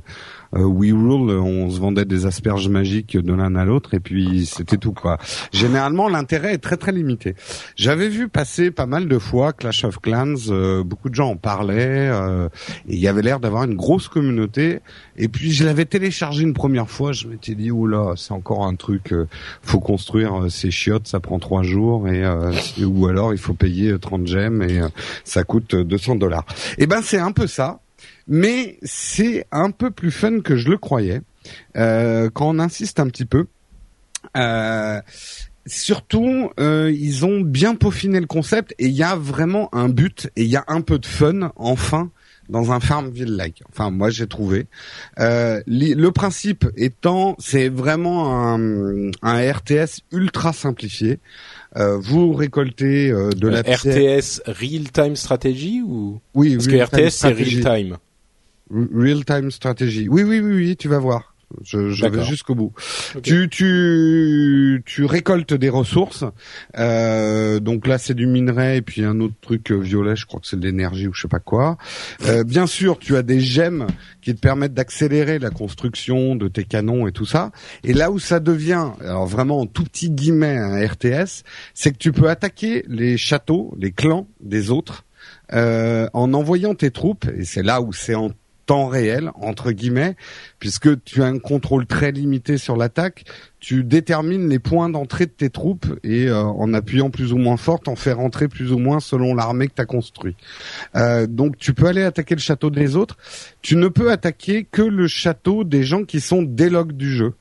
We 0.57 0.93
Rule, 0.93 1.31
on 1.31 1.71
se 1.71 1.81
vendait 1.81 2.05
des 2.05 2.27
asperges 2.27 2.69
magiques 2.69 3.17
de 3.17 3.33
l'un 3.33 3.55
à 3.57 3.65
l'autre 3.65 3.95
et 3.95 4.01
puis 4.01 4.47
c'était 4.47 4.77
tout 4.77 4.93
quoi. 4.93 5.19
Généralement, 5.53 6.09
l'intérêt 6.09 6.55
est 6.55 6.59
très 6.59 6.77
très 6.77 6.93
limité. 6.93 7.35
J'avais 7.77 8.09
vu 8.09 8.29
passer 8.29 8.71
pas 8.71 8.87
mal 8.87 9.09
de 9.09 9.19
fois 9.19 9.53
Clash 9.53 9.85
of 9.85 10.01
Clans. 10.01 10.35
euh, 10.51 10.83
beaucoup 10.85 11.09
de 11.11 11.15
gens 11.15 11.31
en 11.31 11.37
parlaient 11.37 12.09
euh, 12.11 12.49
et 12.89 12.95
il 12.95 12.99
y 13.01 13.09
avait 13.09 13.23
l'air 13.23 13.41
d'avoir 13.41 13.65
une 13.65 13.75
grosse 13.75 14.09
communauté. 14.09 14.81
Et 15.17 15.29
puis 15.29 15.53
je 15.53 15.65
l'avais 15.65 15.85
téléchargé 15.85 16.43
une 16.43 16.55
première 16.55 16.89
fois, 16.91 17.13
je 17.13 17.27
m'étais 17.27 17.55
dit 17.55 17.71
oh 17.71 17.87
là, 17.87 18.15
c'est 18.17 18.33
encore 18.33 18.67
un 18.67 18.75
truc, 18.75 19.13
euh, 19.13 19.27
faut 19.63 19.81
construire 19.81 20.45
euh, 20.45 20.49
ces 20.49 20.71
chiottes, 20.71 21.09
ça 21.09 21.21
prend 21.21 21.39
trois 21.39 21.63
jours 21.63 22.09
et 22.09 22.25
euh, 22.25 22.53
ou 22.85 23.07
alors 23.07 23.33
il 23.33 23.39
faut 23.39 23.55
payer 23.55 23.91
euh, 23.93 23.99
30 23.99 24.27
gemmes 24.27 24.63
et 24.63 24.81
euh, 24.81 24.89
ça 25.25 25.45
coûte 25.45 25.75
euh, 25.75 25.85
200 25.85 26.17
dollars. 26.17 26.45
Et 26.79 26.87
ben 26.87 27.01
c'est 27.03 27.19
un 27.19 27.33
peu 27.33 27.47
ça, 27.47 27.81
mais 28.27 28.79
c'est 28.83 29.47
un 29.53 29.71
peu 29.71 29.91
plus 29.91 30.11
fun 30.11 30.41
que 30.41 30.57
je 30.57 30.71
le 30.71 30.79
croyais. 30.79 31.23
Euh, 31.77 32.31
quand 32.33 32.49
on 32.49 32.59
insiste 32.59 33.01
un 33.01 33.09
petit 33.09 33.27
peu. 33.27 33.47
Euh, 34.37 35.01
surtout, 35.67 36.51
euh, 36.59 36.91
ils 36.91 37.25
ont 37.25 37.41
bien 37.41 37.75
peaufiné 37.75 38.21
le 38.21 38.27
concept 38.27 38.75
et 38.79 38.87
il 38.87 38.95
y 38.95 39.03
a 39.03 39.17
vraiment 39.17 39.75
un 39.75 39.89
but 39.89 40.31
et 40.37 40.43
il 40.43 40.51
y 40.51 40.57
a 40.57 40.65
un 40.69 40.81
peu 40.81 40.99
de 40.99 41.07
fun 41.07 41.53
enfin 41.57 42.11
dans 42.49 42.73
un 42.73 42.81
Farmville-like. 42.81 43.63
Enfin, 43.71 43.91
moi 43.91 44.11
j'ai 44.11 44.27
trouvé. 44.27 44.67
Euh, 45.19 45.63
le 45.67 46.09
principe 46.11 46.67
étant, 46.77 47.37
c'est 47.39 47.69
vraiment 47.69 48.55
un, 48.55 49.11
un, 49.23 49.53
RTS 49.53 50.03
ultra 50.13 50.53
simplifié. 50.53 51.21
Euh, 51.77 51.99
vous 51.99 52.33
récoltez 52.33 53.11
euh, 53.11 53.31
de 53.31 53.49
la 53.49 53.63
RTS 53.63 54.43
Real 54.47 54.91
Time 54.93 55.17
Strategy 55.17 55.83
ou? 55.83 56.21
Oui, 56.35 56.57
parce 56.57 56.69
que 56.69 56.77
RTS 56.77 57.11
c'est 57.11 57.33
Real 57.33 57.61
Time. 57.61 57.97
Real 58.71 59.25
Time 59.25 59.51
Strategy. 59.51 60.09
Oui, 60.09 60.23
oui, 60.23 60.41
oui, 60.41 60.55
oui, 60.55 60.77
tu 60.77 60.89
vas 60.89 60.99
voir. 60.99 61.35
Je, 61.63 61.91
je 61.91 62.07
vais 62.07 62.25
jusqu'au 62.25 62.55
bout. 62.55 62.73
Tu, 63.23 63.49
tu, 63.49 64.83
tu 64.85 65.05
récoltes 65.05 65.55
des 65.55 65.69
ressources. 65.69 66.25
Euh, 66.79 67.61
donc 67.61 67.87
là, 67.87 67.99
c'est 67.99 68.15
du 68.15 68.27
minerai 68.27 68.79
et 68.79 68.83
puis 68.83 69.05
un 69.05 69.21
autre 69.21 69.35
truc 69.41 69.71
euh, 69.71 69.77
violet. 69.77 70.17
Je 70.17 70.27
crois 70.27 70.41
que 70.41 70.47
c'est 70.47 70.59
de 70.59 70.65
l'énergie 70.65 71.07
ou 71.07 71.15
je 71.15 71.23
sais 71.23 71.29
pas 71.29 71.39
quoi. 71.39 71.77
Euh, 72.27 72.45
bien 72.45 72.67
sûr, 72.67 72.99
tu 72.99 73.17
as 73.17 73.23
des 73.23 73.41
gemmes 73.41 73.87
qui 74.21 74.35
te 74.35 74.41
permettent 74.41 74.75
d'accélérer 74.75 75.39
la 75.39 75.51
construction 75.51 76.35
de 76.37 76.49
tes 76.49 76.65
canons 76.65 77.07
et 77.07 77.13
tout 77.13 77.27
ça. 77.27 77.53
Et 77.85 77.93
là 77.93 78.11
où 78.11 78.19
ça 78.19 78.41
devient, 78.41 78.89
alors 79.01 79.27
vraiment 79.27 79.61
en 79.61 79.67
tout 79.67 79.85
petit 79.85 80.11
guillemets 80.11 80.57
un 80.57 80.85
RTS, 80.85 81.45
c'est 81.75 81.93
que 81.93 81.99
tu 81.99 82.13
peux 82.13 82.29
attaquer 82.29 82.85
les 82.89 83.17
châteaux, 83.17 83.75
les 83.79 83.93
clans 83.93 84.27
des 84.41 84.71
autres. 84.71 85.05
Euh, 85.53 86.09
en 86.13 86.35
envoyant 86.35 86.75
tes 86.75 86.91
troupes, 86.91 87.27
et 87.35 87.45
c'est 87.45 87.63
là 87.63 87.81
où 87.81 87.93
c'est 87.93 88.15
en 88.15 88.31
temps 88.67 88.87
réel 88.87 89.31
entre 89.35 89.73
guillemets 89.73 90.17
puisque 90.59 91.03
tu 91.05 91.23
as 91.23 91.27
un 91.27 91.39
contrôle 91.39 91.87
très 91.87 92.13
limité 92.13 92.59
sur 92.59 92.77
l'attaque 92.77 93.25
tu 93.65 93.83
détermines 93.83 94.51
les 94.51 94.59
points 94.59 94.91
d'entrée 94.91 95.25
de 95.25 95.31
tes 95.31 95.49
troupes 95.49 95.87
et 96.05 96.29
euh, 96.29 96.43
en 96.43 96.75
appuyant 96.75 97.09
plus 97.09 97.33
ou 97.33 97.39
moins 97.39 97.57
fort 97.57 97.81
t'en 97.81 97.97
fais 97.97 98.13
rentrer 98.13 98.47
plus 98.47 98.73
ou 98.73 98.79
moins 98.79 99.01
selon 99.01 99.35
l'armée 99.35 99.69
que 99.69 99.75
tu 99.75 99.81
as 99.81 99.87
construit. 99.87 100.37
Euh, 100.97 101.27
donc 101.27 101.57
tu 101.57 101.73
peux 101.73 101.87
aller 101.87 102.03
attaquer 102.03 102.35
le 102.35 102.43
château 102.43 102.69
des 102.69 102.95
autres. 102.95 103.17
Tu 103.63 103.77
ne 103.77 103.89
peux 103.89 104.11
attaquer 104.11 104.65
que 104.71 104.83
le 104.83 105.09
château 105.09 105.65
des 105.65 105.83
gens 105.83 106.05
qui 106.05 106.21
sont 106.21 106.43
des 106.43 106.69
logs 106.69 106.93
du 106.93 107.11
jeu. 107.11 107.33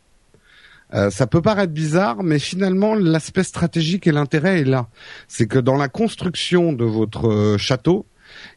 Euh, 0.94 1.10
ça 1.10 1.28
peut 1.28 1.42
paraître 1.42 1.74
bizarre, 1.74 2.24
mais 2.24 2.40
finalement 2.40 2.96
l'aspect 2.96 3.44
stratégique 3.44 4.08
et 4.08 4.14
l'intérêt 4.14 4.62
est 4.62 4.66
là. 4.66 4.88
C'est 5.28 5.48
que 5.48 5.60
dans 5.60 5.76
la 5.76 5.90
construction 5.90 6.72
de 6.72 6.86
votre 6.86 7.58
château, 7.58 8.06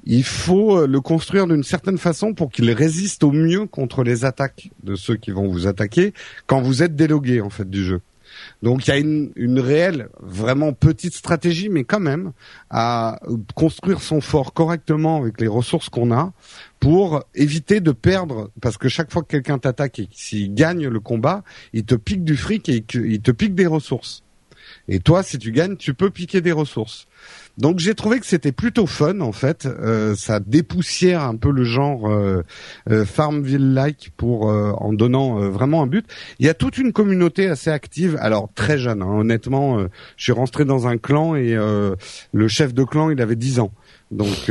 il 0.04 0.24
faut 0.24 0.78
euh, 0.78 0.86
le 0.86 1.00
construire 1.00 1.46
d'une 1.46 1.62
certaine 1.62 1.98
façon 1.98 2.34
pour 2.34 2.50
qu'il 2.50 2.70
résiste 2.70 3.24
au 3.24 3.32
mieux 3.32 3.66
contre 3.66 4.02
les 4.02 4.24
attaques 4.24 4.70
de 4.82 4.94
ceux 4.94 5.16
qui 5.16 5.30
vont 5.30 5.48
vous 5.48 5.66
attaquer 5.66 6.12
quand 6.46 6.60
vous 6.60 6.82
êtes 6.82 6.96
délogué 6.96 7.40
en 7.40 7.50
fait 7.50 7.68
du 7.68 7.84
jeu. 7.84 8.00
Donc 8.62 8.86
il 8.86 8.90
y 8.90 8.92
a 8.92 8.98
une, 8.98 9.32
une, 9.36 9.58
réelle, 9.58 10.08
vraiment 10.20 10.72
petite 10.72 11.14
stratégie, 11.14 11.68
mais 11.68 11.84
quand 11.84 12.00
même, 12.00 12.32
à 12.70 13.18
construire 13.54 14.00
son 14.00 14.20
fort 14.20 14.52
correctement 14.52 15.16
avec 15.16 15.40
les 15.40 15.46
ressources 15.46 15.88
qu'on 15.88 16.12
a 16.12 16.32
pour 16.80 17.24
éviter 17.34 17.80
de 17.80 17.92
perdre, 17.92 18.50
parce 18.60 18.76
que 18.76 18.88
chaque 18.88 19.12
fois 19.12 19.22
que 19.22 19.28
quelqu'un 19.28 19.58
t'attaque 19.58 19.98
et 19.98 20.08
s'il 20.12 20.54
gagne 20.54 20.88
le 20.88 21.00
combat, 21.00 21.42
il 21.72 21.84
te 21.84 21.94
pique 21.94 22.24
du 22.24 22.36
fric 22.36 22.68
et 22.68 22.84
il 22.94 23.20
te 23.20 23.30
pique 23.30 23.54
des 23.54 23.66
ressources. 23.66 24.22
Et 24.88 25.00
toi, 25.00 25.22
si 25.22 25.38
tu 25.38 25.52
gagnes, 25.52 25.76
tu 25.76 25.94
peux 25.94 26.10
piquer 26.10 26.40
des 26.40 26.52
ressources. 26.52 27.06
Donc 27.58 27.78
j'ai 27.78 27.94
trouvé 27.94 28.20
que 28.20 28.26
c'était 28.26 28.52
plutôt 28.52 28.86
fun 28.86 29.20
en 29.20 29.32
fait. 29.32 29.66
Euh, 29.66 30.14
ça 30.14 30.40
dépoussière 30.40 31.22
un 31.22 31.36
peu 31.36 31.50
le 31.50 31.64
genre 31.64 32.08
euh, 32.10 32.42
euh 32.90 33.04
Farmville-like 33.06 34.12
pour 34.16 34.50
euh, 34.50 34.72
en 34.72 34.92
donnant 34.92 35.36
vraiment 35.50 35.82
un 35.82 35.86
but. 35.86 36.06
Il 36.38 36.46
y 36.46 36.50
a 36.50 36.54
toute 36.54 36.76
une 36.76 36.92
communauté 36.92 37.46
assez 37.48 37.70
active. 37.70 38.18
Alors 38.20 38.50
très 38.54 38.78
jeune, 38.78 39.02
hein. 39.02 39.08
honnêtement. 39.08 39.78
je 40.16 40.22
suis 40.22 40.32
rentré 40.32 40.64
dans 40.64 40.86
un 40.86 40.98
clan 40.98 41.34
et 41.34 41.54
le 41.54 42.48
chef 42.48 42.74
de 42.74 42.84
clan 42.84 43.10
il 43.10 43.20
avait 43.22 43.36
10 43.36 43.60
ans. 43.60 43.72
Donc 44.10 44.50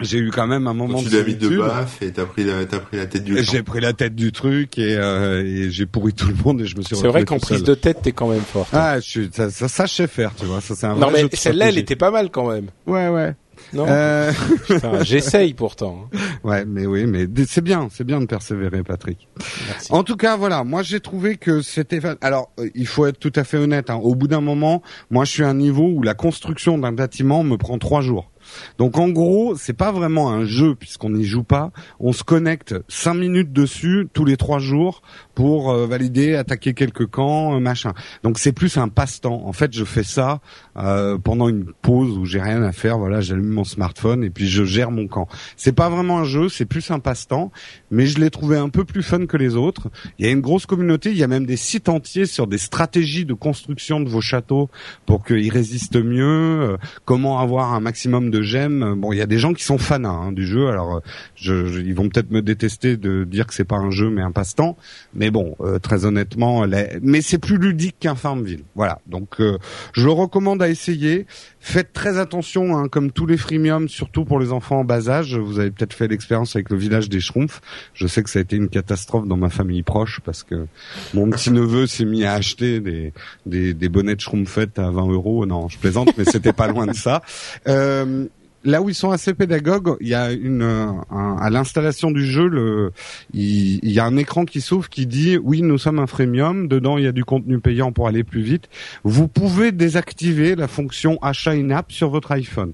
j'ai 0.00 0.18
eu 0.18 0.30
quand 0.30 0.46
même 0.46 0.66
un 0.66 0.74
moment 0.74 1.02
tu 1.02 1.08
l'as 1.10 1.22
mis 1.22 1.34
de 1.34 1.58
baf 1.58 2.02
et 2.02 2.12
t'as 2.12 2.24
pris 2.24 2.44
la 2.44 2.64
t'as 2.64 2.78
pris 2.78 2.96
la 2.96 3.06
tête 3.06 3.24
du 3.24 3.42
j'ai 3.42 3.62
pris 3.62 3.80
la 3.80 3.92
tête 3.92 4.14
du 4.14 4.32
truc 4.32 4.78
et, 4.78 4.96
euh, 4.96 5.44
et 5.44 5.70
j'ai 5.70 5.86
pourri 5.86 6.12
tout 6.12 6.28
le 6.28 6.36
monde 6.44 6.60
et 6.60 6.66
je 6.66 6.76
me 6.76 6.82
suis 6.82 6.96
c'est 6.96 7.08
vrai 7.08 7.24
qu'en 7.24 7.38
prise 7.38 7.62
de 7.62 7.74
tête 7.74 7.98
t'es 8.02 8.12
quand 8.12 8.28
même 8.28 8.40
fort 8.40 8.68
ah 8.72 9.00
je 9.00 9.08
suis 9.08 9.30
ça, 9.32 9.50
ça, 9.50 9.68
ça 9.68 9.86
je 9.86 9.94
sais 9.94 10.06
faire 10.06 10.32
tu 10.36 10.46
vois 10.46 10.60
ça 10.60 10.74
c'est 10.74 10.86
un 10.86 10.94
non 10.96 11.10
mais 11.10 11.26
celle-là 11.32 11.68
elle 11.68 11.78
était 11.78 11.96
pas 11.96 12.10
mal 12.10 12.30
quand 12.30 12.50
même. 12.50 12.68
Ouais 12.86 13.08
ouais. 13.08 13.34
Non 13.72 13.86
euh... 13.88 14.32
j'essaye 15.02 15.52
pourtant 15.52 16.08
hein. 16.12 16.18
ouais 16.44 16.64
mais 16.64 16.86
oui 16.86 17.06
mais 17.06 17.26
c'est 17.46 17.60
bien 17.60 17.88
c'est 17.90 18.04
bien 18.04 18.20
de 18.20 18.26
persévérer 18.26 18.82
Patrick. 18.82 19.28
Merci. 19.68 19.92
en 19.92 20.04
tout 20.04 20.16
cas 20.16 20.36
voilà 20.36 20.64
moi 20.64 20.82
j'ai 20.82 21.00
trouvé 21.00 21.36
que 21.36 21.60
c'était 21.60 22.00
alors 22.20 22.50
euh, 22.60 22.68
il 22.74 22.86
faut 22.86 23.06
être 23.06 23.18
tout 23.18 23.32
à 23.34 23.44
fait 23.44 23.56
honnête 23.56 23.90
hein. 23.90 23.96
au 23.96 24.14
bout 24.14 24.28
d'un 24.28 24.40
moment 24.40 24.82
moi 25.10 25.24
je 25.24 25.32
suis 25.32 25.42
à 25.42 25.48
un 25.48 25.54
niveau 25.54 25.88
où 25.88 26.02
la 26.02 26.14
construction 26.14 26.78
d'un 26.78 26.92
bâtiment 26.92 27.42
me 27.42 27.56
prend 27.56 27.78
trois 27.78 28.00
jours 28.00 28.30
donc 28.78 28.98
en 28.98 29.08
gros, 29.08 29.54
c'est 29.56 29.72
pas 29.72 29.92
vraiment 29.92 30.30
un 30.30 30.44
jeu 30.44 30.74
puisqu'on 30.74 31.10
n'y 31.10 31.24
joue 31.24 31.44
pas. 31.44 31.70
On 32.00 32.12
se 32.12 32.24
connecte 32.24 32.74
cinq 32.88 33.14
minutes 33.14 33.52
dessus 33.52 34.08
tous 34.12 34.24
les 34.24 34.36
trois 34.36 34.58
jours 34.58 35.02
pour 35.38 35.70
euh, 35.70 35.86
valider, 35.86 36.34
attaquer 36.34 36.74
quelques 36.74 37.06
camps, 37.06 37.54
euh, 37.54 37.60
machin. 37.60 37.94
Donc 38.24 38.40
c'est 38.40 38.50
plus 38.50 38.76
un 38.76 38.88
passe-temps. 38.88 39.46
En 39.46 39.52
fait, 39.52 39.72
je 39.72 39.84
fais 39.84 40.02
ça 40.02 40.40
euh, 40.76 41.16
pendant 41.16 41.48
une 41.48 41.66
pause 41.80 42.18
où 42.18 42.24
j'ai 42.24 42.40
rien 42.40 42.60
à 42.64 42.72
faire. 42.72 42.98
Voilà, 42.98 43.20
j'allume 43.20 43.50
mon 43.50 43.62
smartphone 43.62 44.24
et 44.24 44.30
puis 44.30 44.48
je 44.48 44.64
gère 44.64 44.90
mon 44.90 45.06
camp. 45.06 45.28
C'est 45.56 45.70
pas 45.70 45.90
vraiment 45.90 46.18
un 46.18 46.24
jeu, 46.24 46.48
c'est 46.48 46.64
plus 46.64 46.90
un 46.90 46.98
passe-temps, 46.98 47.52
mais 47.92 48.06
je 48.06 48.18
l'ai 48.18 48.30
trouvé 48.30 48.56
un 48.56 48.68
peu 48.68 48.84
plus 48.84 49.04
fun 49.04 49.26
que 49.26 49.36
les 49.36 49.54
autres. 49.54 49.90
Il 50.18 50.26
y 50.26 50.28
a 50.28 50.32
une 50.32 50.40
grosse 50.40 50.66
communauté, 50.66 51.12
il 51.12 51.16
y 51.18 51.22
a 51.22 51.28
même 51.28 51.46
des 51.46 51.56
sites 51.56 51.88
entiers 51.88 52.26
sur 52.26 52.48
des 52.48 52.58
stratégies 52.58 53.24
de 53.24 53.34
construction 53.34 54.00
de 54.00 54.08
vos 54.08 54.20
châteaux 54.20 54.70
pour 55.06 55.24
qu'ils 55.24 55.52
résistent 55.52 56.02
mieux, 56.02 56.76
comment 57.04 57.38
avoir 57.38 57.74
un 57.74 57.80
maximum 57.80 58.32
de 58.32 58.42
j'aime. 58.42 58.96
Bon, 58.98 59.12
il 59.12 59.18
y 59.18 59.22
a 59.22 59.26
des 59.26 59.38
gens 59.38 59.52
qui 59.52 59.62
sont 59.62 59.78
fans 59.78 60.02
hein, 60.02 60.32
du 60.32 60.44
jeu. 60.44 60.66
Alors, 60.66 60.96
euh, 60.96 61.00
je, 61.36 61.80
ils 61.80 61.94
vont 61.94 62.08
peut-être 62.08 62.32
me 62.32 62.42
détester 62.42 62.96
de 62.96 63.22
dire 63.22 63.46
que 63.46 63.54
c'est 63.54 63.62
pas 63.62 63.76
un 63.76 63.92
jeu 63.92 64.10
mais 64.10 64.22
un 64.22 64.32
passe-temps. 64.32 64.76
Mais 65.14 65.27
bon, 65.30 65.56
euh, 65.60 65.78
très 65.78 66.04
honnêtement, 66.04 66.64
mais 67.02 67.20
c'est 67.20 67.38
plus 67.38 67.58
ludique 67.58 67.96
qu'un 68.00 68.14
Farmville. 68.14 68.64
Voilà. 68.74 69.00
Donc, 69.06 69.40
euh, 69.40 69.58
je 69.92 70.04
le 70.04 70.12
recommande 70.12 70.62
à 70.62 70.68
essayer. 70.68 71.26
Faites 71.60 71.92
très 71.92 72.18
attention, 72.18 72.76
hein, 72.76 72.88
comme 72.88 73.10
tous 73.10 73.26
les 73.26 73.36
freemiums, 73.36 73.88
surtout 73.88 74.24
pour 74.24 74.38
les 74.38 74.52
enfants 74.52 74.80
en 74.80 74.84
bas 74.84 75.08
âge. 75.08 75.36
Vous 75.36 75.58
avez 75.58 75.70
peut-être 75.70 75.92
fait 75.92 76.08
l'expérience 76.08 76.56
avec 76.56 76.70
le 76.70 76.76
village 76.76 77.08
des 77.08 77.20
Schtroumpfs. 77.20 77.60
Je 77.94 78.06
sais 78.06 78.22
que 78.22 78.30
ça 78.30 78.38
a 78.38 78.42
été 78.42 78.56
une 78.56 78.68
catastrophe 78.68 79.26
dans 79.26 79.36
ma 79.36 79.50
famille 79.50 79.82
proche 79.82 80.20
parce 80.24 80.42
que 80.42 80.66
mon 81.14 81.28
petit 81.30 81.50
neveu 81.50 81.86
s'est 81.86 82.04
mis 82.04 82.24
à 82.24 82.34
acheter 82.34 82.80
des, 82.80 83.12
des, 83.46 83.74
des 83.74 83.88
bonnets 83.88 84.14
de 84.14 84.20
Schtroumpfette 84.20 84.78
à 84.78 84.90
20 84.90 85.10
euros. 85.10 85.46
Non, 85.46 85.68
je 85.68 85.78
plaisante, 85.78 86.10
mais 86.16 86.24
c'était 86.24 86.52
pas 86.52 86.68
loin 86.68 86.86
de 86.86 86.94
ça. 86.94 87.22
Euh, 87.66 88.26
là 88.68 88.82
où 88.82 88.88
ils 88.88 88.94
sont 88.94 89.10
assez 89.10 89.34
pédagogues, 89.34 89.96
il 90.00 90.08
y 90.08 90.14
a 90.14 90.32
une 90.32 90.62
à 91.10 91.50
l'installation 91.50 92.10
du 92.10 92.24
jeu, 92.24 92.92
il, 93.32 93.90
y 93.90 93.98
a 93.98 94.04
un 94.04 94.16
écran 94.16 94.44
qui 94.44 94.60
s'ouvre 94.60 94.88
qui 94.88 95.06
dit 95.06 95.38
oui 95.38 95.62
nous 95.62 95.78
sommes 95.78 95.98
un 95.98 96.06
freemium, 96.06 96.68
dedans 96.68 96.98
il 96.98 97.04
y 97.04 97.08
a 97.08 97.12
du 97.12 97.24
contenu 97.24 97.58
payant 97.60 97.92
pour 97.92 98.08
aller 98.08 98.24
plus 98.24 98.42
vite. 98.42 98.68
Vous 99.04 99.28
pouvez 99.28 99.72
désactiver 99.72 100.54
la 100.54 100.68
fonction 100.68 101.18
achat 101.22 101.52
in-app 101.52 101.90
sur 101.90 102.10
votre 102.10 102.32
iPhone. 102.32 102.72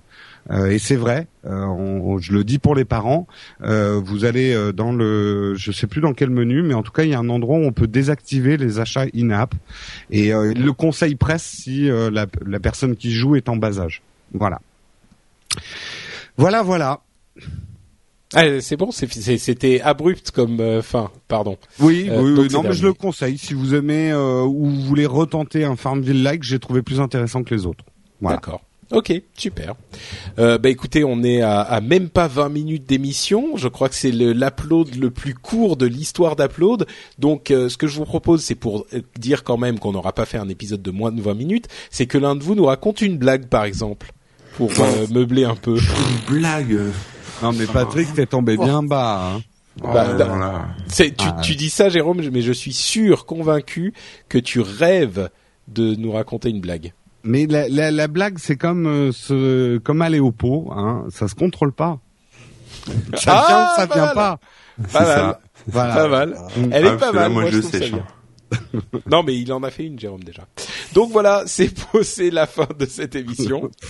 Euh, 0.50 0.70
et 0.70 0.78
c'est 0.78 0.96
vrai, 0.96 1.26
euh, 1.46 2.18
je 2.20 2.32
le 2.32 2.44
dis 2.44 2.58
pour 2.58 2.74
les 2.74 2.84
parents. 2.84 3.26
Euh, 3.62 4.00
vous 4.02 4.24
allez 4.24 4.52
euh, 4.52 4.72
dans 4.72 4.92
le, 4.92 5.54
je 5.54 5.72
sais 5.72 5.86
plus 5.86 6.00
dans 6.00 6.12
quel 6.12 6.30
menu, 6.30 6.62
mais 6.62 6.74
en 6.74 6.82
tout 6.82 6.92
cas 6.92 7.04
il 7.04 7.10
y 7.10 7.14
a 7.14 7.18
un 7.18 7.28
endroit 7.28 7.56
où 7.56 7.62
on 7.62 7.72
peut 7.72 7.86
désactiver 7.86 8.56
les 8.56 8.78
achats 8.78 9.06
in-app. 9.14 9.54
Et 10.10 10.32
le 10.32 10.70
conseil 10.72 11.14
presse 11.14 11.42
si 11.42 11.88
la, 11.88 12.26
la 12.46 12.60
personne 12.60 12.96
qui 12.96 13.12
joue 13.12 13.36
est 13.36 13.48
en 13.48 13.56
bas 13.56 13.80
âge. 13.80 14.02
Voilà. 14.32 14.60
Voilà, 16.36 16.62
voilà. 16.62 17.00
Ah, 18.34 18.60
c'est 18.60 18.76
bon, 18.76 18.90
c'était 18.90 19.80
abrupt 19.80 20.32
comme 20.32 20.58
euh, 20.60 20.82
fin, 20.82 21.10
pardon. 21.28 21.56
Oui, 21.78 22.08
euh, 22.10 22.20
oui, 22.20 22.48
non, 22.50 22.62
mais 22.62 22.72
je 22.72 22.84
le 22.84 22.92
conseille. 22.92 23.38
Si 23.38 23.54
vous 23.54 23.74
aimez 23.74 24.10
euh, 24.10 24.42
ou 24.42 24.66
vous 24.66 24.80
voulez 24.80 25.06
retenter 25.06 25.64
un 25.64 25.76
Farmville-like, 25.76 26.42
j'ai 26.42 26.58
trouvé 26.58 26.82
plus 26.82 27.00
intéressant 27.00 27.44
que 27.44 27.54
les 27.54 27.64
autres. 27.64 27.84
D'accord. 28.20 28.62
Ok, 28.90 29.12
super. 29.36 29.74
Bah 30.36 30.68
écoutez, 30.68 31.04
on 31.04 31.22
est 31.22 31.40
à, 31.40 31.60
à, 31.60 31.80
même 31.80 32.08
pas 32.08 32.28
20 32.28 32.48
minutes 32.48 32.86
d'émission. 32.86 33.56
Je 33.56 33.68
crois 33.68 33.88
que 33.88 33.94
c'est 33.94 34.10
l'upload 34.10 34.94
le, 34.94 35.10
plus 35.10 35.34
court 35.34 35.76
de 35.76 35.86
l'histoire 35.86 36.36
d'upload. 36.36 36.86
Donc, 37.18 37.46
ce 37.48 37.76
que 37.76 37.86
je 37.86 37.96
vous 37.96 38.04
propose, 38.04 38.44
c'est 38.44 38.54
pour 38.54 38.86
dire 39.18 39.42
quand 39.42 39.56
même 39.56 39.78
qu'on 39.78 39.92
n'aura 39.92 40.12
pas 40.12 40.26
fait 40.26 40.38
un 40.38 40.48
épisode 40.48 40.82
de 40.82 40.90
moins 40.90 41.12
de 41.12 41.20
20 41.20 41.34
minutes, 41.34 41.68
c'est 41.90 42.06
que 42.06 42.18
l'un 42.18 42.36
de 42.36 42.42
vous 42.42 42.54
nous 42.54 42.66
raconte 42.66 43.00
une 43.00 43.16
blague, 43.16 43.46
par 43.46 43.64
exemple 43.64 44.12
pour 44.56 44.70
euh, 44.78 45.06
meubler 45.10 45.44
un 45.44 45.56
peu. 45.56 45.76
Une 45.76 46.36
blague. 46.36 46.78
Non 47.42 47.52
mais 47.52 47.66
Patrick, 47.66 48.12
t'es 48.14 48.26
tombé 48.26 48.56
bien 48.56 48.82
bas. 48.82 49.34
Hein. 49.34 49.42
Bah, 49.82 50.14
bah 50.16 50.68
c'est, 50.86 51.16
tu, 51.16 51.26
ah, 51.28 51.40
tu 51.42 51.56
dis 51.56 51.68
ça, 51.68 51.88
Jérôme, 51.88 52.22
mais 52.30 52.42
je 52.42 52.52
suis 52.52 52.72
sûr, 52.72 53.26
convaincu 53.26 53.92
que 54.28 54.38
tu 54.38 54.60
rêves 54.60 55.30
de 55.66 55.96
nous 55.96 56.12
raconter 56.12 56.50
une 56.50 56.60
blague. 56.60 56.92
Mais 57.24 57.46
la, 57.46 57.68
la, 57.68 57.90
la 57.90 58.06
blague, 58.06 58.38
c'est 58.38 58.56
comme 58.56 58.86
euh, 58.86 59.10
ce, 59.12 59.78
comme 59.78 60.00
aller 60.02 60.20
au 60.20 60.30
pot, 60.30 60.70
hein, 60.76 61.06
ça 61.10 61.26
se 61.26 61.34
contrôle 61.34 61.72
pas. 61.72 61.98
Ça 63.16 63.44
ah, 63.46 63.46
vient, 63.48 63.86
ça 63.86 63.94
vient 63.94 64.14
pas. 64.14 64.38
Pas 64.92 65.00
mal. 65.00 65.06
Ça. 65.06 65.40
Voilà. 65.66 65.94
Pas 65.94 66.08
mal. 66.08 66.36
Elle 66.70 66.84
est 66.84 66.88
ah, 66.88 66.96
pas 66.96 67.12
mal. 67.12 67.32
Moi, 67.32 67.50
je, 67.50 67.60
sais. 67.60 67.90
non, 69.10 69.22
mais 69.22 69.36
il 69.36 69.52
en 69.52 69.62
a 69.62 69.70
fait 69.70 69.84
une, 69.84 69.98
Jérôme 69.98 70.22
déjà. 70.22 70.46
Donc 70.92 71.10
voilà, 71.12 71.44
c'est 71.46 71.72
c'est 72.02 72.30
la 72.30 72.46
fin 72.46 72.68
de 72.78 72.86
cette 72.86 73.14
émission. 73.14 73.70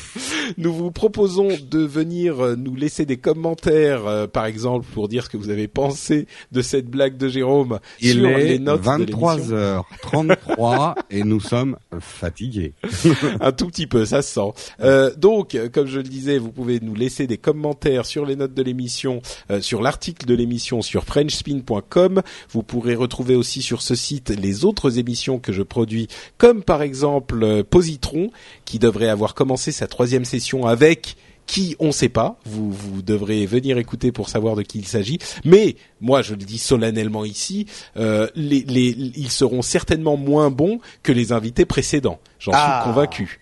Nous 0.58 0.72
vous 0.72 0.90
proposons 0.90 1.48
de 1.70 1.80
venir 1.80 2.40
euh, 2.40 2.56
nous 2.56 2.74
laisser 2.74 3.06
des 3.06 3.16
commentaires, 3.16 4.06
euh, 4.06 4.26
par 4.26 4.46
exemple, 4.46 4.86
pour 4.92 5.08
dire 5.08 5.24
ce 5.24 5.30
que 5.30 5.36
vous 5.36 5.50
avez 5.50 5.68
pensé 5.68 6.26
de 6.52 6.62
cette 6.62 6.88
blague 6.88 7.16
de 7.16 7.28
Jérôme 7.28 7.78
Il 8.00 8.14
sur 8.14 8.28
est 8.28 8.44
les 8.44 8.58
notes 8.58 8.82
de 8.82 9.04
l'émission. 9.04 9.84
23h33 10.06 10.94
et 11.10 11.22
nous 11.22 11.40
sommes 11.40 11.76
fatigués. 12.00 12.74
un 13.40 13.52
tout 13.52 13.66
petit 13.66 13.86
peu, 13.86 14.04
ça 14.04 14.22
se 14.22 14.34
sent. 14.34 14.74
Euh, 14.80 15.14
donc, 15.16 15.56
comme 15.72 15.86
je 15.86 15.98
le 15.98 16.08
disais, 16.08 16.38
vous 16.38 16.50
pouvez 16.50 16.80
nous 16.80 16.94
laisser 16.94 17.26
des 17.26 17.38
commentaires 17.38 18.06
sur 18.06 18.26
les 18.26 18.36
notes 18.36 18.54
de 18.54 18.62
l'émission, 18.62 19.20
euh, 19.50 19.60
sur 19.60 19.82
l'article 19.82 20.26
de 20.26 20.34
l'émission 20.34 20.82
sur 20.82 21.04
frenchspin.com. 21.04 22.22
Vous 22.50 22.62
pourrez 22.62 22.94
retrouver 22.94 23.36
aussi 23.36 23.62
sur 23.62 23.82
ce 23.82 23.94
site 23.94 24.30
les 24.30 24.64
autres 24.64 24.98
émissions 24.98 25.38
que 25.38 25.52
je 25.52 25.62
produis, 25.62 26.08
comme 26.38 26.62
par 26.62 26.82
exemple 26.82 27.42
euh, 27.42 27.62
Positron, 27.62 28.30
qui 28.64 28.78
devrait 28.78 29.08
avoir 29.08 29.34
commencé 29.34 29.72
sa 29.72 29.86
troisième 29.86 30.24
session 30.38 30.66
avec 30.66 31.16
qui 31.46 31.76
on 31.78 31.92
sait 31.92 32.08
pas. 32.08 32.38
Vous 32.46 32.70
vous 32.72 33.02
devrez 33.02 33.44
venir 33.46 33.76
écouter 33.78 34.12
pour 34.12 34.28
savoir 34.30 34.56
de 34.56 34.62
qui 34.62 34.78
il 34.78 34.86
s'agit. 34.86 35.18
Mais 35.44 35.76
moi, 36.00 36.22
je 36.22 36.30
le 36.32 36.38
dis 36.44 36.58
solennellement 36.58 37.24
ici, 37.24 37.66
euh, 37.98 38.28
les, 38.34 38.62
les, 38.62 38.96
ils 39.16 39.30
seront 39.30 39.60
certainement 39.62 40.16
moins 40.16 40.50
bons 40.50 40.78
que 41.02 41.12
les 41.12 41.32
invités 41.32 41.66
précédents. 41.66 42.18
J'en 42.38 42.52
Ah. 42.54 42.80
suis 42.82 42.90
convaincu. 42.90 43.40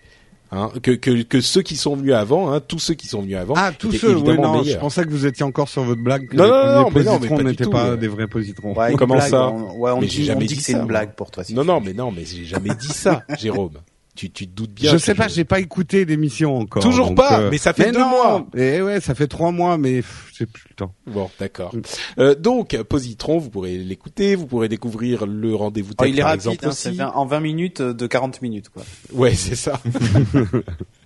Hein, 0.55 0.69
que, 0.83 0.91
que, 0.91 1.23
que 1.23 1.41
ceux 1.41 1.63
qui 1.63 1.75
sont 1.75 1.95
venus 1.95 2.13
avant, 2.13 2.51
hein, 2.53 2.59
tous 2.59 2.77
ceux 2.77 2.93
qui 2.93 3.07
sont 3.07 3.21
venus 3.23 3.37
avant, 3.37 3.55
Ah, 3.57 3.71
tous 3.71 3.91
ceux, 3.93 4.15
oui, 4.15 4.37
non, 4.37 4.59
je 4.61 4.65
meilleurs. 4.65 4.79
pensais 4.81 5.03
que 5.03 5.09
vous 5.09 5.25
étiez 5.25 5.43
encore 5.43 5.67
sur 5.67 5.81
votre 5.83 6.01
blague. 6.03 6.27
que 6.27 6.35
Non, 6.35 6.43
les 6.43 6.49
non, 6.51 6.57
non, 6.83 6.89
mais 6.93 7.03
non, 7.03 7.19
mais 7.19 7.27
pas 7.29 7.43
n'étaient 7.43 7.65
pas 7.65 7.85
euh. 7.87 7.95
des 7.97 8.07
vrais 8.07 8.27
positrons. 8.27 8.73
Ouais, 8.77 8.93
Comment 8.95 9.15
blague, 9.15 9.31
ça 9.31 9.47
on, 9.49 9.79
ouais, 9.79 9.89
on 9.91 10.01
Mais 10.01 10.05
dit, 10.07 10.17
j'ai 10.17 10.23
jamais 10.25 10.37
on 10.37 10.39
dit 10.41 10.47
dit 10.49 10.57
que 10.57 10.61
c'est 10.61 10.73
ça, 10.73 10.79
une 10.81 10.85
blague 10.85 11.15
pour 11.15 11.31
toi. 11.31 11.43
si 11.43 11.55
Non, 11.55 11.63
non, 11.63 11.81
mais 11.81 11.93
non, 11.93 12.11
mais 12.11 12.23
j'ai 12.25 12.45
jamais 12.45 12.69
dit 12.75 12.87
ça, 12.89 13.23
Jérôme. 13.39 13.79
Tu, 14.15 14.29
tu 14.29 14.47
te 14.47 14.51
doutes 14.53 14.71
bien. 14.73 14.91
je 14.91 14.97
sais 14.97 15.15
pas, 15.15 15.27
j'ai 15.27 15.43
pas 15.43 15.59
écouté 15.59 16.05
d'émission 16.05 16.55
encore. 16.55 16.83
Toujours 16.83 17.07
donc, 17.07 17.17
pas, 17.17 17.39
euh, 17.39 17.49
mais 17.49 17.57
ça 17.57 17.73
fait 17.73 17.91
deux 17.91 17.99
non, 17.99 18.09
mois. 18.09 18.47
Et 18.55 18.79
ouais, 18.79 19.01
ça 19.01 19.15
fait 19.15 19.27
trois 19.27 19.51
mois, 19.51 19.79
mais 19.79 20.03
j'ai 20.37 20.45
plus 20.45 20.65
le 20.69 20.75
temps. 20.75 20.93
Bon, 21.07 21.31
d'accord. 21.39 21.75
Mm. 21.75 21.81
Euh, 22.19 22.35
donc, 22.35 22.77
Positron, 22.83 23.39
vous 23.39 23.49
pourrez 23.49 23.75
l'écouter, 23.77 24.35
vous 24.35 24.45
pourrez 24.45 24.69
découvrir 24.69 25.25
le 25.25 25.55
rendez-vous 25.55 25.93
Oh, 25.99 26.05
il 26.05 26.19
est 26.19 26.21
par 26.21 26.29
rapide, 26.29 26.51
exemple 26.51 26.65
hein, 26.65 26.69
aussi. 26.69 27.01
en 27.01 27.25
20 27.25 27.39
minutes 27.39 27.81
euh, 27.81 27.93
de 27.93 28.05
40 28.05 28.41
minutes 28.43 28.69
quoi. 28.69 28.83
Ouais, 29.13 29.33
c'est 29.33 29.55
ça. 29.55 29.81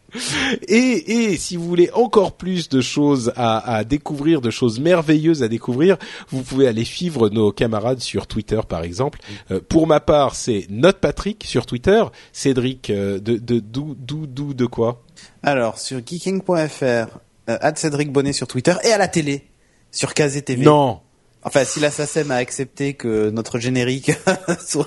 et, 0.67 1.32
et 1.32 1.38
si 1.38 1.56
vous 1.58 1.65
voulez 1.65 1.89
encore 1.93 2.34
plus 2.34 2.69
de 2.69 2.82
choses 2.82 3.32
à, 3.36 3.77
à 3.77 3.84
découvrir, 3.84 4.41
de 4.41 4.49
choses 4.49 4.80
merveilleuses 4.80 5.43
à 5.43 5.47
découvrir, 5.47 5.97
vous 6.30 6.41
pouvez 6.41 6.67
aller 6.67 6.86
suivre 6.86 7.30
nos 7.30 7.51
camarades 7.51 7.99
sur 7.99 8.27
Twitter, 8.27 8.60
par 8.67 8.84
exemple. 8.84 9.19
Euh, 9.51 9.60
pour 9.67 9.88
ma 9.88 9.99
part, 9.99 10.36
c'est 10.36 10.67
Note 10.69 10.97
Patrick 10.97 11.43
sur 11.45 11.65
Twitter. 11.65 12.03
Cédric, 12.32 12.89
euh, 12.89 13.19
de 13.19 13.38
de 13.38 13.60
d'où 13.60 13.95
d'où 13.97 14.27
d'où 14.27 14.53
de 14.53 14.65
quoi? 14.65 15.03
Alors 15.43 15.80
sur 15.80 15.99
geeking.fr, 16.06 16.84
euh, 16.84 17.06
à 17.45 17.75
Cédric 17.75 18.12
Bonnet 18.12 18.34
sur 18.34 18.47
Twitter 18.47 18.73
et 18.84 18.91
à 18.91 18.97
la 18.97 19.08
télé 19.08 19.47
sur 19.91 20.13
KZ 20.13 20.43
TV. 20.43 20.63
Non. 20.63 20.99
Enfin, 21.47 21.63
si 21.65 21.79
la 21.79 21.89
SACEM 21.91 22.29
a 22.31 22.36
accepté 22.36 22.93
que 22.93 23.29
notre 23.29 23.57
générique 23.60 24.12
soit- 24.67 24.86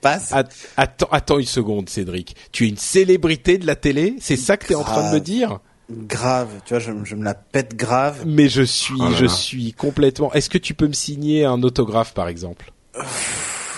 passe. 0.00 0.32
At- 0.32 0.44
Attends, 0.76 1.08
attends 1.10 1.38
une 1.38 1.46
seconde, 1.46 1.88
Cédric. 1.88 2.36
Tu 2.52 2.66
es 2.66 2.68
une 2.68 2.76
célébrité 2.76 3.58
de 3.58 3.66
la 3.66 3.76
télé 3.76 4.16
C'est 4.20 4.36
ça 4.36 4.56
que 4.56 4.66
tu 4.66 4.72
es 4.72 4.76
en 4.76 4.84
train 4.84 5.10
de 5.10 5.14
me 5.14 5.20
dire? 5.20 5.58
Grave, 5.90 6.48
tu 6.64 6.74
vois, 6.74 6.78
je, 6.80 6.92
je 7.04 7.14
me 7.16 7.24
la 7.24 7.34
pète 7.34 7.74
grave. 7.76 8.22
Mais 8.26 8.48
je 8.48 8.62
suis, 8.62 8.94
Oh 8.98 9.10
là 9.10 9.16
je 9.16 9.24
là. 9.24 9.30
suis 9.30 9.72
complètement. 9.72 10.32
Est-ce 10.32 10.48
que 10.50 10.58
tu 10.58 10.74
peux 10.74 10.86
me 10.86 10.92
signer 10.92 11.44
un 11.44 11.62
autographe, 11.62 12.14
par 12.14 12.28
exemple? 12.28 12.72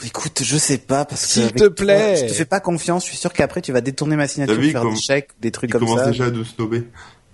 Écoute, 0.04 0.42
je 0.44 0.56
sais 0.58 0.78
pas 0.78 1.04
parce 1.06 1.22
que 1.22 1.28
S'il 1.32 1.52
te 1.52 1.64
toi, 1.64 1.70
plaît. 1.74 2.16
je 2.16 2.26
te 2.26 2.32
fais 2.34 2.44
pas 2.44 2.60
confiance. 2.60 3.04
Je 3.04 3.08
suis 3.10 3.16
sûr 3.18 3.32
qu'après 3.32 3.62
tu 3.62 3.72
vas 3.72 3.80
détourner 3.80 4.16
ma 4.16 4.28
signature, 4.28 4.60
faire 4.62 4.82
comme- 4.82 4.94
des 4.94 5.00
chèques, 5.00 5.30
des 5.40 5.50
trucs 5.50 5.70
Il 5.70 5.72
comme 5.72 5.80
commence 5.86 6.00
ça. 6.00 6.10
déjà 6.10 6.26
à 6.26 6.30
nous 6.30 6.44
snober. 6.44 6.84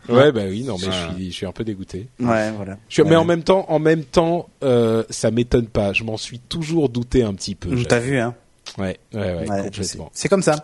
Ouais, 0.08 0.32
bah 0.32 0.42
oui, 0.48 0.62
non, 0.64 0.76
mais 0.78 0.86
je 0.86 1.14
suis, 1.14 1.30
je 1.30 1.36
suis 1.36 1.46
un 1.46 1.52
peu 1.52 1.62
dégoûté. 1.64 2.08
Ouais, 2.18 2.50
voilà. 2.52 2.76
Je 2.88 2.94
suis- 2.94 3.02
Ouais. 3.02 3.10
Mais 3.10 3.16
en 3.16 3.24
même 3.24 3.42
temps, 3.42 3.66
en 3.68 3.78
même 3.78 4.04
temps, 4.04 4.48
euh, 4.64 5.04
ça 5.10 5.30
m'étonne 5.30 5.66
pas. 5.66 5.92
Je 5.92 6.04
m'en 6.04 6.16
suis 6.16 6.38
toujours 6.38 6.88
douté 6.88 7.22
un 7.22 7.34
petit 7.34 7.54
peu. 7.54 7.70
T'as 7.84 7.98
vu, 8.00 8.18
hein 8.18 8.34
Ouais, 8.78 8.98
ouais, 9.14 9.34
ouais, 9.34 9.46
complètement. 9.64 10.10
C'est 10.14 10.28
comme 10.28 10.42
ça. 10.44 10.62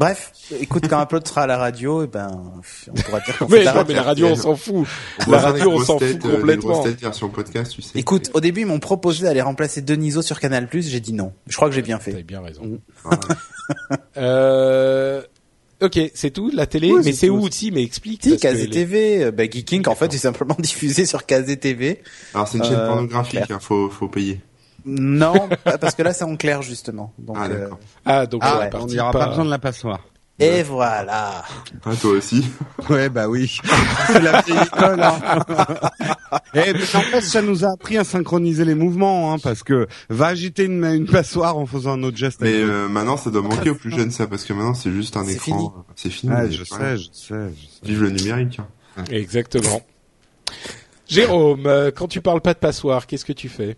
Bref, 0.00 0.32
écoute, 0.60 0.88
quand 0.88 1.00
Upload 1.00 1.28
sera 1.28 1.42
à 1.42 1.46
la 1.46 1.58
radio, 1.58 2.02
eh 2.02 2.08
ben, 2.08 2.28
on 2.88 2.92
pourra 3.02 3.20
dire 3.20 3.38
qu'on 3.38 3.46
Mais, 3.50 3.62
la 3.62 3.84
mais 3.84 3.94
la 3.94 4.02
radio, 4.02 4.26
on 4.28 4.34
s'en 4.34 4.56
fout. 4.56 4.86
La 5.28 5.38
radio, 5.38 5.70
on 5.70 5.78
s'en 5.78 5.98
fout 5.98 6.24
euh, 6.24 6.36
complètement. 6.38 6.82
version 6.82 7.28
podcast, 7.28 7.70
tu 7.72 7.82
sais. 7.82 7.96
Écoute, 7.98 8.30
au 8.34 8.40
début, 8.40 8.62
ils 8.62 8.66
m'ont 8.66 8.80
proposé 8.80 9.24
d'aller 9.24 9.42
remplacer 9.42 9.80
Deniso 9.80 10.22
sur 10.22 10.40
Canal+. 10.40 10.68
J'ai 10.72 10.98
dit 10.98 11.12
non. 11.12 11.32
Je 11.46 11.54
crois 11.54 11.68
que 11.68 11.74
j'ai 11.76 11.82
bien 11.82 11.98
T'avais 11.98 12.12
fait. 12.16 12.22
bien 12.24 12.40
raison. 12.40 12.80
Voilà. 13.04 13.20
Euh... 14.16 15.22
Ok, 15.82 16.00
c'est 16.14 16.30
tout, 16.30 16.50
la 16.54 16.66
télé. 16.66 16.88
Oui, 16.90 16.96
mais 17.04 17.12
c'est 17.12 17.12
c'est 17.12 17.28
où 17.28 17.40
aussi 17.42 17.70
Mais 17.70 17.82
explique. 17.82 18.22
Si, 18.22 18.36
KZTV, 18.38 19.24
euh, 19.24 19.30
bah, 19.30 19.44
Geeking, 19.44 19.86
en 19.88 19.94
fait, 19.94 20.12
est 20.14 20.18
simplement 20.18 20.56
diffusé 20.58 21.04
sur 21.04 21.26
KZTV. 21.26 22.02
Alors 22.34 22.48
c'est 22.48 22.58
une 22.58 22.64
chaîne 22.64 22.74
Euh, 22.74 22.86
pornographique, 22.88 23.50
hein, 23.50 23.58
faut, 23.60 23.90
faut 23.90 24.08
payer. 24.08 24.40
Non, 24.86 25.48
pas- 25.64 25.76
parce 25.78 25.94
que 25.94 26.02
là, 26.02 26.14
c'est 26.14 26.24
en 26.24 26.36
clair, 26.36 26.62
justement. 26.62 27.12
Donc, 27.18 27.36
Ah 27.38 27.46
euh, 27.46 27.60
d'accord. 27.60 27.78
Ah, 28.04 28.26
donc 28.26 28.40
Ah, 28.44 28.56
on 28.56 28.60
ouais, 28.60 28.70
On 28.82 28.86
n'ira 28.86 29.10
pas 29.10 29.26
besoin 29.28 29.44
de 29.44 29.50
la 29.50 29.58
passoire. 29.58 30.00
Et 30.38 30.62
voilà. 30.62 31.44
Ah 31.84 31.94
toi 32.00 32.10
aussi. 32.12 32.44
Ouais, 32.90 33.08
bah 33.08 33.26
oui. 33.28 33.58
C'est 34.06 34.20
la 34.20 34.40
vieille 34.42 34.58
école. 34.62 35.02
Hein. 35.02 35.18
Eh, 36.54 36.72
mais 36.72 36.96
en 36.96 37.00
fait, 37.02 37.20
ça 37.20 37.42
nous 37.42 37.64
a 37.64 37.72
appris 37.72 37.98
à 37.98 38.04
synchroniser 38.04 38.64
les 38.64 38.74
mouvements, 38.74 39.32
hein, 39.32 39.38
parce 39.38 39.62
que 39.62 39.86
va 40.08 40.26
agiter 40.28 40.64
une, 40.64 40.84
une 40.84 41.06
passoire 41.06 41.56
en 41.58 41.66
faisant 41.66 41.92
un 41.92 42.02
autre 42.02 42.16
geste. 42.16 42.40
Mais 42.40 42.52
euh, 42.54 42.88
maintenant 42.88 43.16
ça 43.16 43.30
doit 43.30 43.42
manquer 43.42 43.70
aux 43.70 43.74
plus 43.74 43.90
jeunes 43.90 44.10
ça 44.10 44.26
parce 44.26 44.44
que 44.44 44.52
maintenant 44.52 44.74
c'est 44.74 44.90
juste 44.92 45.16
un 45.16 45.26
écran. 45.26 45.44
fini. 45.44 45.68
C'est 45.94 46.10
fini. 46.10 46.32
Ouais, 46.32 46.44
mais 46.44 46.52
je 46.52 46.64
sais, 46.64 46.96
je 46.96 47.02
sais, 47.12 47.34
je 47.50 47.66
sais. 47.66 47.84
Vive 47.84 48.02
le 48.02 48.10
numérique. 48.10 48.58
hein. 48.96 49.04
Exactement. 49.10 49.82
Jérôme, 51.08 51.66
euh, 51.66 51.90
quand 51.94 52.08
tu 52.08 52.20
parles 52.20 52.40
pas 52.40 52.54
de 52.54 52.58
passoire, 52.58 53.06
qu'est-ce 53.06 53.24
que 53.24 53.32
tu 53.32 53.48
fais? 53.48 53.76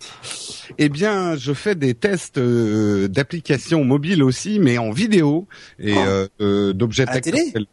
Eh 0.78 0.88
bien, 0.88 1.36
je 1.36 1.52
fais 1.52 1.74
des 1.74 1.94
tests 1.94 2.38
euh, 2.38 3.06
d'applications 3.08 3.84
mobiles 3.84 4.22
aussi, 4.22 4.58
mais 4.58 4.78
en 4.78 4.90
vidéo 4.90 5.46
et 5.78 5.92
Oh. 5.94 5.98
euh, 5.98 6.28
euh, 6.40 6.72
d'objets 6.72 7.04
tactiles. 7.06 7.52
télé? 7.52 7.66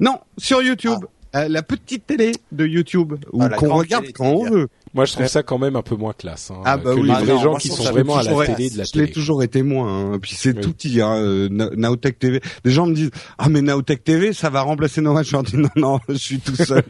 Non, 0.00 0.18
sur 0.38 0.62
YouTube. 0.62 1.00
Euh, 1.34 1.48
la 1.48 1.62
petite 1.62 2.06
télé 2.06 2.32
de 2.52 2.66
YouTube 2.66 3.14
où 3.32 3.42
Ah, 3.42 3.48
la 3.50 3.56
qu'on 3.58 3.74
regarde 3.74 4.04
télé, 4.04 4.12
quand 4.14 4.26
on 4.30 4.48
veut. 4.50 4.68
Moi, 4.96 5.04
je 5.04 5.12
trouve 5.12 5.22
Ouais. 5.24 5.28
ça 5.28 5.42
quand 5.44 5.58
même 5.58 5.76
un 5.76 5.82
peu 5.82 5.94
moins 5.94 6.12
classe. 6.12 6.50
Hein, 6.50 6.60
Ah, 6.64 6.76
bah 6.78 6.94
que 6.94 7.00
oui. 7.00 7.06
les 7.08 7.14
Ah 7.14 7.20
vrais 7.22 7.34
non, 7.34 7.40
gens 7.40 7.54
qui 7.56 7.68
je 7.68 7.74
sont 7.74 7.84
vraiment 7.92 8.14
à 8.16 8.22
la 8.24 8.30
toujours 8.30 8.44
télé 8.46 8.70
de 8.70 8.78
la 8.78 8.84
Je 8.84 8.92
l'ai 8.94 9.00
télé. 9.02 9.12
toujours 9.12 9.42
été 9.44 9.62
moins. 9.62 10.12
Hein. 10.14 10.18
Puis 10.20 10.34
c'est 10.36 10.54
Oui. 10.56 10.60
tout 10.62 10.72
petit. 10.72 11.00
Hein. 11.00 11.16
euh, 11.18 11.48
Nowtech 11.50 12.18
TV. 12.18 12.40
Des 12.64 12.70
gens 12.70 12.86
me 12.86 12.94
disent 12.94 13.10
ah 13.38 13.48
mais 13.48 13.60
Nowtech 13.62 14.02
TV 14.02 14.32
ça 14.32 14.50
va 14.50 14.62
remplacer 14.62 15.00
nos 15.02 15.12
matchs. 15.12 15.28
Je 15.28 15.32
leur 15.32 15.42
dis 15.42 15.56
non 15.58 15.68
non 15.76 16.00
je 16.08 16.14
suis 16.14 16.40
tout 16.40 16.56
seul. 16.56 16.82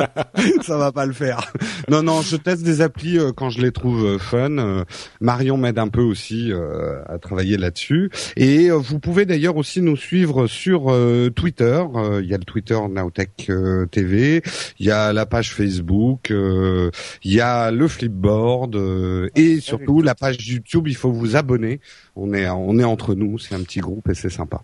ça 0.62 0.76
va 0.76 0.92
pas 0.92 1.06
le 1.06 1.12
faire. 1.12 1.52
Non 1.88 2.02
non 2.02 2.20
je 2.22 2.36
teste 2.36 2.62
des 2.62 2.80
applis 2.80 3.18
euh, 3.18 3.32
quand 3.32 3.50
je 3.50 3.60
les 3.60 3.72
trouve 3.72 4.04
euh, 4.04 4.18
fun. 4.18 4.58
Euh, 4.58 4.84
Marion 5.20 5.56
m'aide 5.56 5.78
un 5.78 5.88
peu 5.88 6.02
aussi 6.02 6.52
euh, 6.52 7.00
à 7.06 7.18
travailler 7.18 7.56
là-dessus. 7.56 8.10
Et 8.36 8.70
euh, 8.70 8.74
vous 8.76 8.98
pouvez 8.98 9.24
d'ailleurs 9.26 9.56
aussi 9.56 9.80
nous 9.80 9.96
suivre 9.96 10.46
sur 10.46 10.90
euh, 10.92 11.30
Twitter. 11.30 11.82
Euh, 11.94 12.20
Il 12.22 12.28
y 12.28 12.34
a 12.34 12.38
le 12.38 12.44
Twitter 12.44 12.78
Nowtech 12.90 13.46
euh, 13.50 13.86
TV. 13.86 14.42
Il 14.78 14.86
y 14.86 14.90
a 14.90 15.12
la 15.12 15.26
page 15.26 15.52
Facebook. 15.54 16.30
euh, 16.30 16.90
Il 17.22 17.32
y 17.32 17.40
a 17.40 17.53
le 17.70 17.88
Flipboard 17.88 18.76
euh, 18.76 19.28
et 19.34 19.60
surtout 19.60 20.02
la 20.02 20.14
page 20.14 20.46
YouTube. 20.46 20.88
Il 20.88 20.96
faut 20.96 21.12
vous 21.12 21.36
abonner. 21.36 21.80
On 22.16 22.32
est 22.32 22.48
on 22.48 22.78
est 22.78 22.84
entre 22.84 23.14
nous. 23.14 23.38
C'est 23.38 23.54
un 23.54 23.62
petit 23.62 23.80
groupe 23.80 24.08
et 24.08 24.14
c'est 24.14 24.30
sympa. 24.30 24.62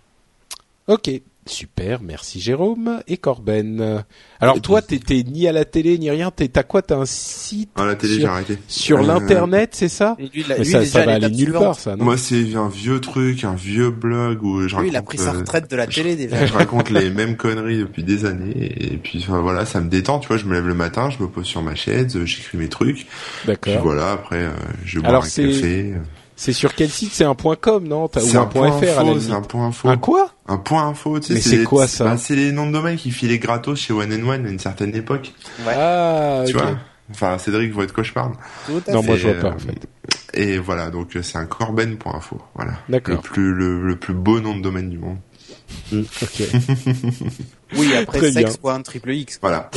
Ok, 0.87 1.11
super, 1.51 2.01
merci 2.03 2.41
Jérôme 2.41 3.01
et 3.09 3.17
Corben. 3.17 4.05
Alors 4.41 4.61
toi, 4.61 4.81
t'étais 4.83 5.23
ni 5.23 5.47
à 5.49 5.53
la 5.53 5.65
télé 5.65 5.99
ni 5.99 6.11
rien. 6.11 6.31
T'es 6.31 6.49
t'as 6.49 6.63
quoi 6.63 6.83
T'as 6.83 6.97
un 6.97 7.05
site 7.07 7.71
la 7.77 7.95
télé 7.95 8.15
sur, 8.15 8.21
j'ai 8.23 8.27
arrêté. 8.29 8.59
sur 8.69 8.99
Euh, 8.99 9.03
l'internet, 9.07 9.71
c'est 9.75 9.89
ça? 9.89 10.17
Et 10.19 10.23
lui, 10.25 10.31
il 10.47 10.53
a- 10.53 10.59
Mais 10.59 10.65
lui, 10.65 10.71
ça, 10.71 10.79
déjà, 10.81 10.91
ça 10.91 11.05
va 11.07 11.13
aller 11.15 11.29
nulle 11.31 11.53
part, 11.53 11.75
ça, 11.75 11.97
non? 11.97 12.05
Moi 12.05 12.17
c'est 12.17 12.55
un 12.55 12.69
vieux 12.69 13.01
truc, 13.01 13.45
un 13.45 13.55
vieux 13.55 13.91
blog 13.91 14.43
où 14.43 14.67
je 14.69 14.77
Lui, 14.77 14.89
il 14.89 14.97
a 14.97 15.01
raconte. 15.01 15.07
pris 15.09 15.19
sa 15.19 15.31
euh, 15.35 15.39
retraite 15.39 15.71
de 15.71 15.77
la 15.77 15.87
télé 15.87 16.17
déjà. 16.17 16.47
je 16.47 16.53
raconte 16.53 16.91
les 16.91 17.11
mêmes 17.11 17.37
conneries 17.37 17.79
depuis 17.79 18.05
des 18.05 18.25
années 18.25 18.53
et 18.57 18.97
puis 18.97 19.19
enfin, 19.27 19.41
voilà 19.41 19.67
ça 19.67 19.81
me 19.81 19.89
détend 19.89 20.19
tu 20.21 20.29
vois 20.29 20.37
je 20.37 20.45
me 20.47 20.55
lève 20.55 20.67
le 20.67 20.75
matin 20.75 21.11
je 21.11 21.23
me 21.23 21.29
pose 21.29 21.45
sur 21.47 21.63
ma 21.63 21.75
chaise 21.75 22.17
j'écris 22.25 22.59
mes 22.59 22.69
trucs 22.69 22.97
puis 22.97 23.07
D'accord. 23.47 23.83
voilà 23.83 24.13
après 24.13 24.45
euh, 24.45 24.51
je 24.85 25.01
bois 25.01 25.09
Alors, 25.09 25.25
un 25.25 25.27
café 25.27 25.95
C'est 26.43 26.55
sur 26.55 26.75
quel 26.75 26.89
site 26.89 27.13
C'est 27.13 27.25
un 27.25 27.35
.com, 27.35 27.87
non 27.87 28.09
c'est 28.15 28.23
Ou 28.35 28.39
un 28.39 28.43
un 28.45 28.47
point 28.47 28.73
.fr 28.73 28.99
à 28.99 29.05
la 29.05 29.11
info 29.11 29.21
c'est 29.21 29.33
un 29.33 29.43
point 29.43 29.67
info 29.67 29.89
Un 29.91 29.99
quoi 29.99 30.33
un 30.47 30.57
point 30.57 30.89
info 30.89 31.21
tu 31.21 31.27
sais 31.27 31.35
Mais 31.35 31.41
c'est 31.43 31.65
quoi, 31.65 31.87
ça 31.87 32.05
bah, 32.05 32.17
c'est 32.17 32.35
les 32.35 32.51
noms 32.51 32.67
de 32.67 32.73
domaine 32.73 32.97
qui 32.97 33.11
filaient 33.11 33.39
gratos 33.39 33.79
chez 33.79 33.93
One 33.93 34.11
and 34.11 34.27
One 34.27 34.47
à 34.47 34.49
une 34.49 34.59
certaine 34.59 34.95
époque 34.97 35.35
Ouais. 35.67 35.75
Ah, 35.77 36.43
tu 36.47 36.55
vois 36.55 36.79
enfin 37.11 37.37
Cédric 37.37 37.73
voit 37.73 37.85
de 37.85 37.93
quoi 37.93 38.05
je 38.05 38.13
parle 38.13 38.33
Non, 38.89 39.03
moi 39.03 39.17
je 39.19 39.29
vois 39.29 39.41
pas 39.51 39.55
en 39.55 39.59
fait. 39.59 39.87
et 40.33 40.57
voilà 40.59 40.89
donc 40.89 41.15
euh, 41.15 41.23
c'est 41.23 41.37
un 41.37 41.45
corben.info 41.45 42.41
voilà 42.55 42.73
le 42.89 42.93
D'accord. 42.93 43.21
plus 43.21 43.53
le, 43.53 43.83
le 43.87 43.97
plus 43.97 44.15
beau 44.15 44.41
nom 44.41 44.57
de 44.57 44.63
domaine 44.63 44.89
du 44.89 44.99
monde 44.99 45.19
Ok. 45.93 46.43
Oui, 47.77 47.95
après 47.97 48.19
Très 48.19 48.31
bien. 48.33 48.49
sex.triple 48.49 49.11
X. 49.13 49.39
voilà 49.43 49.71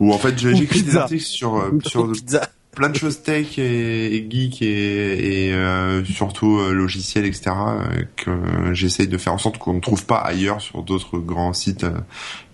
où 0.00 0.12
en 0.14 0.18
fait 0.18 0.32
Ou 0.32 0.54
j'écris 0.56 0.82
des 0.82 0.96
articles 0.96 1.22
sur 1.24 1.56
euh, 1.56 1.78
Sur 1.82 1.90
sur 1.90 2.12
pizza. 2.12 2.48
Plein 2.76 2.88
de 2.90 2.96
choses 2.96 3.22
tech 3.22 3.58
et, 3.58 4.14
et 4.16 4.26
geek 4.30 4.62
et, 4.62 5.46
et 5.48 5.52
euh, 5.54 6.04
surtout 6.04 6.58
euh, 6.60 6.72
logiciels, 6.72 7.24
etc. 7.24 7.50
euh, 7.50 8.04
que 8.16 8.72
j'essaye 8.74 9.08
de 9.08 9.18
faire 9.18 9.32
en 9.32 9.38
sorte 9.38 9.58
qu'on 9.58 9.74
ne 9.74 9.80
trouve 9.80 10.06
pas 10.06 10.18
ailleurs 10.18 10.60
sur 10.60 10.82
d'autres 10.84 11.18
grands 11.18 11.52
sites 11.52 11.82
euh, 11.84 11.98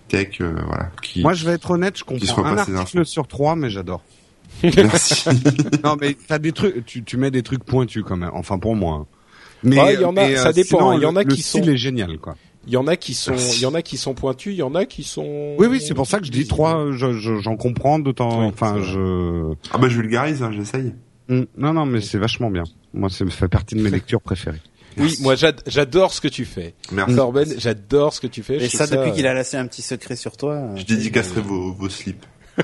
tech, 0.07 0.39
euh, 0.41 0.55
voilà. 0.65 0.89
Qui... 1.03 1.21
Moi, 1.21 1.33
je 1.33 1.45
vais 1.45 1.51
être 1.51 1.69
honnête, 1.69 1.97
je 1.97 2.03
comprends 2.03 2.45
un 2.45 2.57
article 2.77 3.05
sur 3.05 3.27
trois, 3.27 3.55
mais 3.55 3.69
j'adore. 3.69 4.01
Merci. 4.63 5.25
non, 5.83 5.97
mais 5.99 6.15
t'as 6.27 6.39
des 6.39 6.51
trucs, 6.51 6.85
tu, 6.85 7.03
tu 7.03 7.17
mets 7.17 7.31
des 7.31 7.43
trucs 7.43 7.63
pointus 7.63 8.03
quand 8.07 8.15
même. 8.17 8.31
Enfin, 8.33 8.57
pour 8.59 8.75
moi. 8.75 8.95
hein. 9.01 9.05
Mais 9.63 9.79
Ouais, 9.79 9.93
il 9.95 10.01
y 10.01 10.05
en 10.05 10.15
a- 10.17 10.27
mais, 10.27 10.35
ça 10.35 10.51
dépend. 10.53 10.91
Il 10.93 11.01
y 11.01 11.05
en 11.05 11.15
a 11.15 11.23
le 11.23 11.33
qui 11.33 11.41
style 11.41 11.63
sont- 11.65 11.69
est 11.71 11.77
génial, 11.77 12.17
quoi. 12.17 12.35
Il 12.65 12.73
y 12.73 12.77
en 12.77 12.87
a 12.87 12.95
qui 12.95 13.13
sont, 13.13 13.35
il 13.35 13.59
y 13.61 13.65
en 13.65 13.73
a 13.73 13.81
qui 13.81 13.97
sont 13.97 14.13
pointus, 14.13 14.53
il 14.53 14.57
y 14.57 14.63
en 14.63 14.73
a 14.75 14.85
qui 14.85 15.03
sont. 15.03 15.55
Oui, 15.59 15.67
oui, 15.69 15.81
c'est 15.81 15.93
pour 15.93 16.07
ça 16.07 16.19
que 16.19 16.25
je 16.25 16.31
dis 16.31 16.47
trois. 16.47 16.91
je- 16.91 17.13
je- 17.13 17.39
J'en 17.39 17.57
comprends 17.57 17.99
de 17.99 18.11
temps. 18.11 18.39
Oui, 18.41 18.45
enfin, 18.47 18.81
je. 18.81 19.53
ah 19.73 19.77
bah 19.77 19.89
je 19.89 19.97
vulgarise, 19.99 20.41
hein, 20.43 20.51
j'essaye. 20.55 20.93
Hmm, 21.27 21.43
Non, 21.57 21.73
non, 21.73 21.85
mais 21.85 21.99
c'est 22.01 22.17
vachement 22.17 22.49
bien. 22.49 22.63
Moi, 22.93 23.09
ça 23.09 23.25
me 23.25 23.29
fait 23.29 23.47
partie 23.47 23.75
de 23.75 23.81
mes 23.81 23.89
lectures 23.89 24.21
préférées. 24.21 24.61
Oui, 24.97 25.17
moi 25.21 25.33
j'ad- 25.35 25.61
j'adore 25.65 26.13
ce 26.13 26.21
que 26.21 26.27
tu 26.27 26.45
fais. 26.45 26.75
Merci. 26.91 27.15
Corben, 27.15 27.51
j'adore 27.57 28.13
ce 28.13 28.21
que 28.21 28.27
tu 28.27 28.43
fais. 28.43 28.63
Et 28.63 28.69
ça, 28.69 28.85
depuis 28.87 29.11
qu'il 29.11 29.25
a 29.27 29.33
laissé 29.33 29.57
un 29.57 29.65
petit 29.67 29.81
secret 29.81 30.15
sur 30.15 30.37
toi. 30.37 30.53
euh, 30.53 30.75
Je 30.75 30.85
dédicacerai 30.85 31.41
vos, 31.41 31.73
vos 31.73 31.89
slips. 31.89 32.23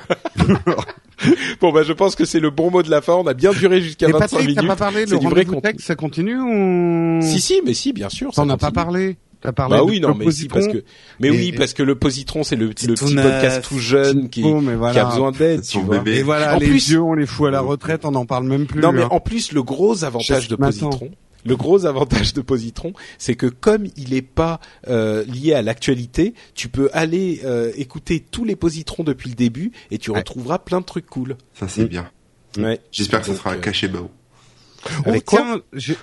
Bon 1.60 1.74
bah 1.74 1.84
je 1.84 1.92
pense 1.92 2.16
que 2.16 2.24
c'est 2.24 2.40
le 2.40 2.50
bon 2.50 2.72
mot 2.72 2.82
de 2.82 2.90
la 2.90 3.02
fin. 3.02 3.14
On 3.14 3.28
a 3.28 3.34
bien 3.34 3.52
duré 3.52 3.82
jusqu'à 3.82 4.08
Et 4.08 4.12
25 4.12 4.30
Patrick, 4.38 4.56
t'as 4.56 4.68
pas 4.68 4.76
parlé 4.78 5.02
le 5.02 5.08
du 5.08 5.16
vrai 5.28 5.42
rendez-vous 5.44 5.60
tech, 5.62 5.76
ça 5.80 5.96
continue 5.96 6.40
ou 6.40 7.20
Si 7.22 7.42
si, 7.42 7.62
mais 7.66 7.74
si, 7.74 7.92
bien 7.92 8.08
sûr. 8.10 8.32
T'en 8.34 8.48
as 8.50 8.56
pas 8.58 8.72
parlé 8.72 9.18
T'as 9.42 9.54
parlé 9.54 9.76
Bah 9.76 9.80
de 9.82 9.86
oui, 9.90 10.00
non, 10.02 10.16
mais 10.16 10.30
si, 10.32 10.48
parce 10.50 10.68
que, 10.68 10.84
mais 11.22 11.30
Et- 11.30 11.32
oui, 11.32 11.52
parce 11.54 11.74
que 11.74 11.82
le 11.82 11.96
positron, 11.96 12.44
c'est 12.44 12.58
le, 12.58 12.68
petit 12.70 12.88
neuf, 12.88 13.00
podcast 13.00 13.64
tout 13.68 13.80
jeune 13.80 14.30
qui, 14.30 14.44
mais 14.44 14.76
voilà. 14.76 14.94
qui 14.94 15.00
a 15.00 15.06
besoin 15.06 15.32
d'aide, 15.32 15.62
tu 15.62 15.80
vois. 15.80 16.00
bébé. 16.00 16.18
Et 16.20 16.24
voilà, 16.24 16.56
En 16.56 16.60
les 16.60 16.68
plus- 16.68 16.90
vieux, 16.90 17.02
on 17.02 17.14
les 17.14 17.26
fout 17.26 17.48
à 17.48 17.52
la 17.52 17.62
retraite, 17.62 18.04
on 18.04 18.12
n'en 18.12 18.26
parle 18.26 18.46
même 18.48 18.66
plus. 18.68 18.82
Non, 18.82 18.92
mais 18.92 19.04
hein. 19.04 19.08
en 19.12 19.22
plus, 19.22 19.54
le 19.54 19.64
gros 19.64 20.04
avantage 20.04 20.44
Je 20.44 20.50
de 20.50 20.56
positron, 20.58 21.12
le 21.46 21.56
gros 21.56 21.86
avantage 21.86 22.34
de 22.34 22.42
positron, 22.42 22.92
c'est 23.18 23.36
que 23.36 23.46
comme 23.46 23.86
il 23.96 24.14
est 24.14 24.22
pas 24.22 24.60
euh, 24.90 25.24
lié 25.24 25.54
à 25.54 25.62
l'actualité, 25.62 26.34
tu 26.54 26.68
peux 26.68 26.90
aller 26.92 27.40
euh, 27.46 27.72
écouter 27.78 28.20
tous 28.20 28.44
les 28.44 28.58
positrons 28.58 29.04
depuis 29.06 29.30
le 29.30 29.36
début 29.36 29.72
et 29.90 30.00
tu 30.00 30.12
Ouais. 30.12 30.18
retrouveras 30.18 30.60
plein 30.60 30.82
de 30.82 30.86
trucs 30.86 31.06
cool. 31.06 31.38
Ça 31.54 31.70
c'est 31.70 31.84
Mm. 31.84 31.88
bien. 31.88 32.12
Ouais. 32.58 32.82
J'espère 32.92 33.22
que 33.22 33.28
ça 33.28 33.36
sera 33.36 33.54
euh, 33.54 33.60
cachable. 33.60 34.00
Oh, 35.06 35.12
tiens, 35.26 35.62
j'ai- 35.74 35.98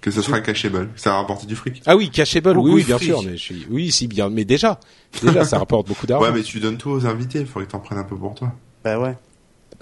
Que 0.00 0.10
ce 0.10 0.22
sera 0.22 0.40
cachable. 0.40 0.88
Ça 0.96 1.10
va 1.10 1.16
rapporter 1.16 1.46
du 1.46 1.54
fric. 1.54 1.82
Ah 1.86 1.94
oui, 1.96 2.10
Cachable, 2.10 2.56
Oh, 2.56 2.62
oui, 2.62 2.72
oui, 2.72 2.84
bien 2.84 2.98
sûr, 2.98 3.22
mais 3.22 3.32
je 3.32 3.42
suis, 3.42 3.66
oui, 3.70 3.90
si 3.90 4.06
bien, 4.06 4.30
mais 4.30 4.44
déjà, 4.44 4.80
déjà, 5.22 5.44
ça 5.44 5.58
rapporte 5.58 5.86
beaucoup 5.86 6.06
d'argent. 6.06 6.24
Ouais, 6.26 6.32
mais 6.32 6.42
tu 6.42 6.58
donnes 6.58 6.78
tout 6.78 6.90
aux 6.90 7.06
invités. 7.06 7.40
Il 7.40 7.46
faudrait 7.46 7.66
que 7.66 7.72
t'en 7.72 7.80
prennes 7.80 7.98
un 7.98 8.04
peu 8.04 8.16
pour 8.16 8.34
toi. 8.34 8.52
Bah 8.82 8.98
ouais. 8.98 9.16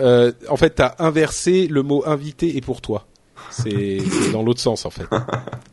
Euh, 0.00 0.32
en 0.48 0.56
fait, 0.56 0.70
t'as 0.70 0.94
inversé 0.98 1.66
le 1.68 1.82
mot 1.82 2.02
invité 2.06 2.56
et 2.56 2.60
pour 2.60 2.80
toi. 2.80 3.06
C'est 3.50 3.98
c'est 4.00 4.32
dans 4.32 4.42
l'autre 4.42 4.60
sens, 4.60 4.84
en 4.84 4.90
fait. 4.90 5.06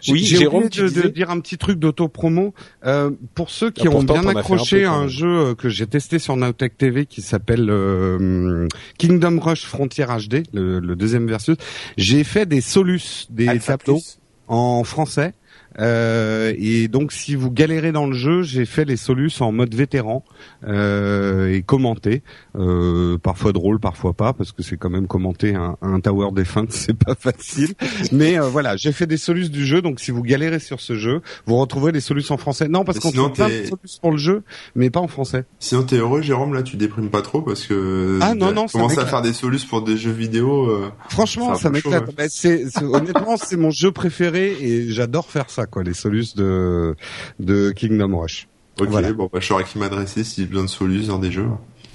J'ai- 0.00 0.12
Oui, 0.12 0.24
j'ai 0.24 0.46
oublié 0.46 0.68
de, 0.68 0.88
disais 0.88 1.02
de 1.02 1.08
dire 1.08 1.30
un 1.30 1.40
petit 1.40 1.58
truc 1.58 1.78
d'auto-promo. 1.78 2.54
Euh, 2.86 3.10
pour 3.34 3.50
ceux 3.50 3.70
qui 3.70 3.86
Ah, 3.86 3.90
ont 3.90 4.02
bien 4.02 4.26
un 4.26 4.36
accroché 4.36 4.82
peu, 4.82 4.88
à 4.88 4.92
un 4.92 5.08
jeu 5.08 5.28
euh, 5.28 5.54
que 5.54 5.68
j'ai 5.68 5.86
testé 5.86 6.18
sur 6.18 6.36
Nowtech 6.36 6.76
TV 6.76 7.06
qui 7.06 7.22
s'appelle 7.22 7.68
euh, 7.70 8.66
Kingdom 8.98 9.38
Rush 9.40 9.64
Frontier 9.66 10.04
HD, 10.06 10.42
le, 10.52 10.78
le 10.80 10.96
deuxième 10.96 11.26
versus, 11.26 11.56
j'ai 11.96 12.24
fait 12.24 12.46
des 12.46 12.60
solus, 12.60 13.26
des 13.30 13.48
Alpha 13.48 13.76
tableaux 13.78 13.98
Plus. 13.98 14.18
en 14.48 14.84
français. 14.84 15.34
Euh, 15.80 16.52
et 16.58 16.88
donc 16.88 17.12
si 17.12 17.34
vous 17.34 17.50
galérez 17.50 17.92
dans 17.92 18.06
le 18.06 18.12
jeu, 18.14 18.42
j'ai 18.42 18.64
fait 18.64 18.84
les 18.84 18.96
solus 18.96 19.32
en 19.40 19.50
mode 19.52 19.74
vétéran 19.74 20.24
euh, 20.66 21.52
et 21.52 21.62
commenté, 21.62 22.22
euh, 22.56 23.18
parfois 23.18 23.52
drôle, 23.52 23.80
parfois 23.80 24.12
pas, 24.12 24.32
parce 24.32 24.52
que 24.52 24.62
c'est 24.62 24.76
quand 24.76 24.90
même 24.90 25.06
commenter 25.06 25.54
un, 25.54 25.76
un 25.82 26.00
tower 26.00 26.30
defense, 26.32 26.66
c'est 26.70 26.96
pas 26.96 27.14
facile. 27.14 27.74
Mais 28.12 28.38
euh, 28.38 28.48
voilà, 28.48 28.76
j'ai 28.76 28.92
fait 28.92 29.06
des 29.06 29.16
solus 29.16 29.48
du 29.50 29.66
jeu, 29.66 29.82
donc 29.82 30.00
si 30.00 30.10
vous 30.10 30.22
galérez 30.22 30.60
sur 30.60 30.80
ce 30.80 30.94
jeu, 30.94 31.20
vous 31.46 31.56
retrouverez 31.56 31.92
les 31.92 32.00
solus 32.00 32.24
en 32.30 32.36
français. 32.36 32.68
Non, 32.68 32.84
parce 32.84 32.98
qu'on 32.98 33.10
trouve 33.12 33.32
plein 33.32 33.48
de 33.48 33.64
solus 33.64 33.98
pour 34.00 34.10
le 34.12 34.18
jeu, 34.18 34.42
mais 34.76 34.90
pas 34.90 35.00
en 35.00 35.08
français. 35.08 35.44
Sinon 35.58 35.82
t'es 35.82 35.96
heureux, 35.96 36.22
Jérôme. 36.22 36.54
Là, 36.54 36.62
tu 36.62 36.76
déprimes 36.76 37.10
pas 37.10 37.22
trop 37.22 37.42
parce 37.42 37.66
que. 37.66 38.18
Ah, 38.22 38.34
non, 38.34 38.52
non, 38.52 38.68
ça 38.68 38.78
Commencer 38.78 38.98
à 39.00 39.06
faire 39.06 39.22
des 39.22 39.32
solus 39.32 39.64
pour 39.68 39.82
des 39.82 39.96
jeux 39.96 40.12
vidéo. 40.12 40.68
euh, 40.70 40.88
Franchement, 41.08 41.54
ça 41.54 41.70
m'éclate. 41.70 42.06
ouais. 42.08 42.14
Bah, 42.16 42.82
honnêtement, 42.82 43.36
c'est 43.36 43.56
mon 43.56 43.70
jeu 43.70 43.90
préféré 43.92 44.56
et 44.60 44.90
j'adore 44.90 45.26
faire 45.30 45.50
ça, 45.50 45.63
quoi, 45.66 45.82
les 45.82 45.94
solus 45.94 46.34
de 46.36 46.94
de 47.40 47.70
Kingdom 47.70 48.18
Rush. 48.18 48.46
Ok, 48.80 48.88
Voilà. 48.88 49.12
bon, 49.12 49.28
bah, 49.32 49.38
je 49.40 49.46
saurais 49.46 49.64
qui 49.64 49.78
m'adresser 49.78 50.24
si 50.24 50.40
j'ai 50.42 50.46
besoin 50.46 50.64
de 50.64 50.68
solus 50.70 51.06
dans 51.06 51.18
des 51.18 51.30
jeux. 51.30 51.46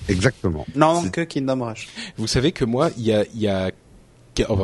Exactement. 0.07 0.65
Non, 0.75 1.03
que 1.09 1.21
Kingdom 1.21 1.63
Rush. 1.65 1.87
Vous 2.17 2.27
savez 2.27 2.51
que 2.51 2.65
moi, 2.65 2.89
il 2.97 3.03
y 3.05 3.13
a, 3.13 3.25
il 3.33 3.41
y 3.41 3.47
a 3.47 3.71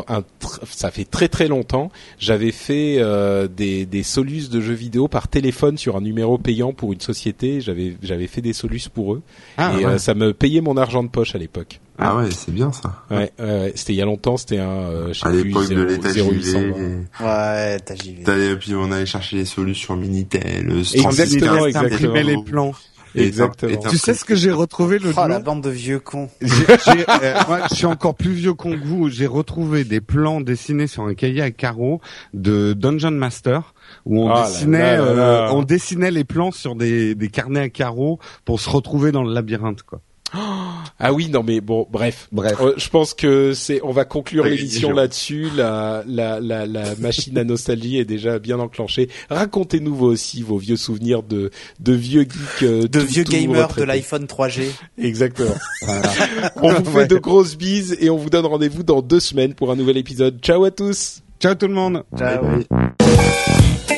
un 0.08 0.22
tr- 0.41 0.60
ça 0.70 0.89
fait 0.89 1.04
très 1.04 1.28
très 1.28 1.50
longtemps, 1.50 1.91
j'avais 2.18 2.54
fait 2.54 2.96
euh, 3.00 3.50
des, 3.50 3.86
des 3.86 4.04
solus 4.04 4.50
de 4.50 4.62
jeux 4.62 4.74
vidéo 4.74 5.10
par 5.10 5.28
téléphone 5.28 5.78
sur 5.78 5.98
un 5.98 6.02
numéro 6.02 6.38
payant 6.38 6.72
pour 6.72 6.94
une 6.94 7.02
société. 7.02 7.60
J'avais 7.60 7.98
j'avais 8.02 8.28
fait 8.28 8.39
des 8.41 8.54
solus 8.54 8.88
pour 8.94 9.13
eux 9.15 9.22
Ah, 9.58 9.74
et 9.78 9.86
ouais. 9.86 9.91
euh, 9.91 9.98
ça 9.98 10.13
me 10.13 10.34
payait 10.34 10.62
mon 10.62 10.78
argent 10.78 11.04
de 11.04 11.10
poche 11.10 11.36
à 11.36 11.38
l'époque. 11.39 11.82
Ah 11.97 12.17
ouais, 12.17 12.29
c'est 12.31 12.51
bien 12.53 12.71
ça. 12.71 13.03
Ouais, 13.10 13.31
ouais, 13.39 13.71
c'était 13.75 13.93
il 13.93 13.97
y 13.97 14.01
a 14.01 14.05
longtemps, 14.05 14.36
c'était 14.38 14.60
un 14.60 14.67
euh, 14.69 15.13
À 15.21 15.29
l'époque 15.31 15.63
de 15.69 15.75
0, 15.75 15.84
l'état 15.88 16.10
0820. 16.12 16.34
JV. 16.34 16.73
Ouais, 17.21 17.79
t'as. 17.79 17.95
T'allais- 18.25 18.55
Puis 18.58 18.75
on 18.75 18.91
allait 18.91 19.05
chercher 19.05 19.38
les 19.38 19.45
solus 19.45 19.75
sur 19.75 19.95
Minitel. 19.95 20.69
euh, 20.69 20.79
Exactement, 20.93 21.55
36, 21.58 21.67
exactement. 21.67 22.13
Les 22.15 22.43
plans. 22.43 22.71
Et 23.17 23.27
Exactement. 23.27 23.79
Tu 23.89 23.97
sais 23.97 24.13
ce 24.13 24.25
que 24.25 24.36
j'ai 24.36 24.51
retrouvé 24.51 24.99
le 24.99 25.13
Oh, 25.15 25.25
la 25.25 25.39
bande 25.39 25.62
de 25.63 25.69
vieux 25.69 25.99
cons. 25.99 26.27
J'ai- 26.41 26.49
j'ai- 26.49 27.05
euh, 27.10 27.34
moi, 27.47 27.62
je 27.69 27.75
suis 27.75 27.86
encore 27.86 28.13
plus 28.15 28.34
vieux 28.34 28.53
con 28.53 28.71
que 28.71 28.84
vous. 28.86 29.08
J'ai 29.10 29.25
retrouvé 29.25 29.86
des 29.86 30.01
plans 30.01 30.41
dessinés 30.41 30.88
sur 30.88 31.03
un 31.03 31.13
cahier 31.13 31.41
à 31.41 31.49
carreaux 31.51 32.01
de 32.34 32.73
Dungeon 32.73 33.12
Master 33.12 33.73
où 34.05 34.21
on 34.21 34.29
Ah 34.29 34.41
là 34.41 34.47
dessinait, 34.49 34.97
là 34.97 35.05
là 35.05 35.13
là. 35.13 35.47
euh, 35.47 35.51
on 35.53 35.63
dessinait 35.63 36.12
les 36.12 36.25
plans 36.25 36.51
sur 36.51 36.75
des, 36.75 37.15
des 37.15 37.29
carnets 37.29 37.62
à 37.62 37.69
carreaux 37.69 38.19
pour 38.43 38.60
se 38.60 38.69
retrouver 38.69 39.13
dans 39.13 39.23
le 39.23 39.34
labyrinthe, 39.34 39.84
quoi. 39.84 40.01
Ah 41.00 41.12
oui, 41.12 41.28
non 41.30 41.43
mais 41.43 41.60
bon, 41.60 41.86
bref. 41.91 42.28
Bref. 42.32 42.54
Euh, 42.62 42.74
je 42.78 42.88
pense 42.89 43.13
que 43.13 43.54
c'est, 43.54 43.82
on 43.84 43.91
va 43.91 44.06
conclure 44.06 44.45
l'émission 44.45 44.91
là-dessus. 44.91 45.50
La, 45.56 46.04
la, 46.08 46.39
la, 46.39 46.65
la 46.65 46.95
machine 47.00 47.38
à 47.38 47.43
nostalgie 47.43 47.98
est 47.98 48.06
déjà 48.06 48.39
bien 48.39 48.60
enclenchée. 48.60 49.10
Racontez-nous 49.30 49.93
vous 49.93 50.06
aussi 50.06 50.41
vos 50.41 50.58
vieux 50.58 50.78
souvenirs 50.78 51.21
de, 51.21 51.52
de 51.82 51.93
vieux 51.93 52.21
geeks, 52.21 52.63
euh, 52.63 52.88
De 52.88 53.02
tout- 53.02 53.06
vieux 53.06 53.24
gamers 53.24 53.74
de 53.76 53.84
l'iPhone 53.84 54.26
3G. 54.26 54.67
Exactement. 54.98 55.56
on 56.62 56.74
vous 56.74 56.91
fait 56.91 56.98
Ouais. 57.00 57.08
de 57.08 57.17
grosses 57.17 57.58
bises 57.58 57.98
et 58.00 58.10
on 58.10 58.17
vous 58.17 58.30
donne 58.30 58.45
rendez-vous 58.45 58.84
dans 58.84 59.02
deux 59.02 59.19
semaines 59.19 59.54
pour 59.54 59.71
un 59.71 59.76
nouvel 59.76 59.98
épisode. 59.98 60.39
Ciao 60.41 60.63
à 60.63 60.71
tous. 60.71 61.21
Ciao 61.41 61.56
tout 61.56 61.67
le 61.67 61.74
monde. 61.74 62.04
Ciao. 62.17 62.41
Bye 62.41 62.65
bye. 62.69 63.94